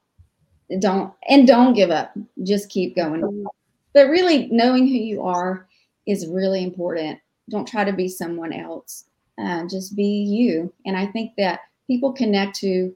don't 0.80 1.14
and 1.30 1.48
don't 1.48 1.74
give 1.74 1.92
up. 1.92 2.14
Just 2.44 2.70
keep 2.70 2.96
going. 2.96 3.46
But 3.94 4.08
really, 4.08 4.48
knowing 4.48 4.88
who 4.88 4.96
you 4.96 5.22
are 5.24 5.68
is 6.08 6.28
really 6.28 6.64
important. 6.64 7.20
Don't 7.50 7.68
try 7.68 7.84
to 7.84 7.94
be 7.94 8.08
someone 8.08 8.54
else. 8.54 9.06
Uh, 9.38 9.68
just 9.68 9.96
be 9.96 10.06
you. 10.06 10.72
And 10.86 10.96
I 10.98 11.06
think 11.08 11.34
that 11.38 11.62
people 11.88 12.14
connect 12.14 12.56
to 12.58 12.96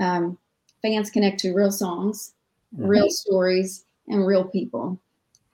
um, 0.00 0.38
fans 0.82 1.10
connect 1.10 1.40
to 1.40 1.52
real 1.52 1.72
songs 1.72 2.34
real 2.76 3.08
stories 3.10 3.84
and 4.08 4.26
real 4.26 4.44
people. 4.44 4.98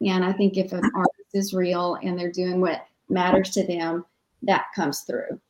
And 0.00 0.24
I 0.24 0.32
think 0.32 0.56
if 0.56 0.72
an 0.72 0.82
artist 0.94 1.28
is 1.34 1.54
real 1.54 1.98
and 2.02 2.18
they're 2.18 2.32
doing 2.32 2.60
what 2.60 2.86
matters 3.08 3.50
to 3.50 3.66
them, 3.66 4.04
that 4.42 4.66
comes 4.74 5.00
through. 5.00 5.40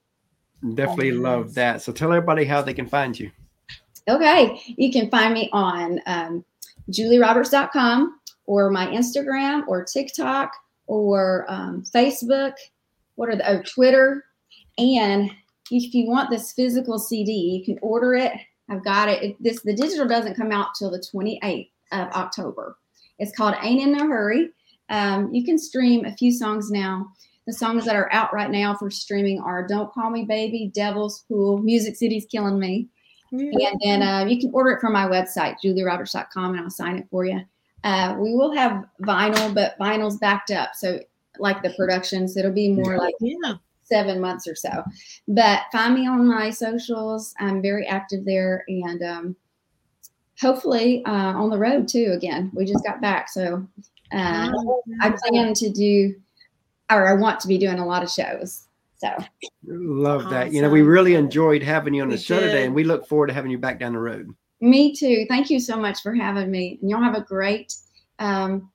Definitely 0.75 1.13
love 1.13 1.55
that. 1.55 1.83
So 1.83 1.93
tell 1.93 2.13
everybody 2.13 2.45
how 2.45 2.63
they 2.63 2.75
can 2.75 2.87
find 2.87 3.19
you. 3.19 3.31
Okay, 4.09 4.61
you 4.67 4.93
can 4.93 5.11
find 5.11 5.35
me 5.35 5.49
on 5.53 6.01
um, 6.07 6.45
julieroberts.com 6.91 8.21
or 8.47 8.71
my 8.71 8.87
Instagram 8.87 9.67
or 9.67 9.85
TikTok 9.85 10.53
or 10.87 11.47
um, 11.49 11.85
Facebook. 11.95 12.53
What 13.17 13.29
are 13.29 13.37
the 13.37 13.49
oh, 13.49 13.63
Twitter? 13.63 14.25
And 14.79 15.31
if 15.71 15.95
you 15.95 16.09
want 16.09 16.31
this 16.31 16.53
physical 16.53 16.99
CD, 16.99 17.33
you 17.33 17.65
can 17.65 17.79
order 17.83 18.15
it. 18.15 18.33
I've 18.69 18.85
got 18.85 19.09
it. 19.09 19.23
it. 19.23 19.37
This 19.41 19.63
the 19.63 19.75
digital 19.75 20.07
doesn't 20.07 20.37
come 20.37 20.53
out 20.53 20.69
till 20.79 20.91
the 20.91 21.05
28th 21.15 21.71
of 21.93 22.09
October. 22.09 22.77
It's 23.19 23.37
called 23.37 23.55
Ain't 23.63 23.83
in 23.83 23.93
No 23.93 24.07
Hurry. 24.07 24.51
Um, 24.91 25.33
you 25.33 25.45
can 25.45 25.59
stream 25.59 26.05
a 26.05 26.17
few 26.17 26.33
songs 26.33 26.71
now. 26.71 27.09
The 27.47 27.53
songs 27.53 27.85
that 27.85 27.95
are 27.97 28.11
out 28.13 28.33
right 28.33 28.51
now 28.51 28.75
for 28.75 28.91
streaming 28.91 29.41
are 29.41 29.67
"Don't 29.67 29.93
Call 29.93 30.11
Me 30.11 30.25
Baby," 30.25 30.71
"Devil's 30.75 31.25
Pool," 31.29 31.59
"Music 31.59 31.95
City's 31.97 32.25
Killing 32.27 32.59
Me," 32.59 32.89
and 33.33 33.81
then 33.85 34.03
uh, 34.03 34.25
you 34.27 34.41
can 34.41 34.51
order 34.55 34.71
it 34.71 34.81
from 34.81 34.93
my 34.95 35.07
website, 35.07 35.57
julieroberts.com, 35.65 36.53
and 36.55 36.61
I'll 36.61 36.71
sign 36.71 36.97
it 36.99 37.07
for 37.11 37.25
you. 37.27 37.41
Uh, 37.83 38.17
we 38.19 38.33
will 38.35 38.55
have 38.55 38.85
vinyl, 39.03 39.53
but 39.55 39.79
vinyl's 39.79 40.17
backed 40.19 40.51
up, 40.51 40.71
so 40.75 40.99
like 41.39 41.63
the 41.63 41.75
productions, 41.77 42.37
it'll 42.37 42.53
be 42.53 42.71
more 42.73 42.97
like 42.97 43.15
Yeah. 43.21 43.55
seven 43.83 44.21
months 44.21 44.47
or 44.47 44.55
so. 44.55 44.83
But 45.29 45.63
find 45.73 45.95
me 45.95 46.07
on 46.07 46.27
my 46.27 46.49
socials. 46.49 47.35
I'm 47.41 47.61
very 47.61 47.87
active 47.87 48.25
there, 48.25 48.65
and 48.69 49.03
um, 49.03 49.37
hopefully 50.41 51.05
uh, 51.05 51.11
on 51.35 51.51
the 51.51 51.59
road 51.59 51.89
too. 51.89 52.13
Again, 52.17 52.51
we 52.55 52.65
just 52.65 52.85
got 52.85 53.01
back, 53.03 53.29
so 53.29 53.67
uh, 54.13 54.51
Oh, 54.55 54.83
I 55.03 55.11
plan 55.29 55.53
to 55.55 55.69
do, 55.71 56.15
or 56.97 57.07
I 57.07 57.15
want 57.15 57.41
to 57.41 57.49
be 57.49 57.59
doing 57.59 57.79
a 57.79 57.87
lot 57.87 58.03
of 58.03 58.11
shows. 58.11 58.67
So 58.99 59.09
Love 59.67 60.31
that. 60.31 60.53
You 60.53 60.63
know, 60.63 60.71
we 60.71 60.83
really 60.83 61.15
enjoyed 61.15 61.63
having 61.63 61.95
you 61.95 62.03
on 62.03 62.09
the 62.09 62.15
We 62.17 62.21
show 62.23 62.41
today, 62.41 62.65
and 62.65 62.75
we 62.75 62.85
look 62.85 63.07
forward 63.07 63.27
to 63.29 63.33
having 63.35 63.51
you 63.51 63.59
back 63.59 63.79
down 63.79 63.93
the 63.93 63.99
road. 63.99 64.29
me 64.61 64.95
too. 64.95 65.27
Thank 65.29 65.51
you 65.51 65.61
so 65.61 65.77
much 65.77 66.01
for 66.01 66.15
having 66.15 66.51
me, 66.51 66.79
and 66.81 66.91
y'all 66.91 67.03
have 67.03 67.15
a 67.17 67.21
great. 67.23 67.75
Um, 68.19 68.71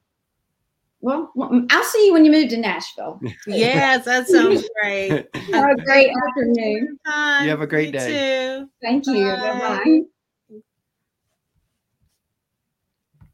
well, 1.02 1.32
well, 1.34 1.66
I'll 1.72 1.84
see 1.86 2.08
you 2.08 2.14
when 2.14 2.26
you 2.26 2.32
move 2.32 2.50
to 2.50 2.58
Nashville. 2.58 3.22
Yes, 3.48 4.06
that 4.06 4.28
sounds 4.28 4.68
great. 4.82 5.28
Have 5.54 5.70
a 5.72 5.82
great 5.84 6.12
afternoon. 6.28 7.00
Time. 7.06 7.44
You 7.46 7.50
have 7.52 7.62
a 7.62 7.68
great 7.68 7.86
You 7.88 7.92
day. 7.94 8.60
too. 8.60 8.70
Thank 8.82 9.06
you. 9.08 9.14
Bye. 9.14 9.60
Bye 9.60 9.82
bye. 9.86 10.19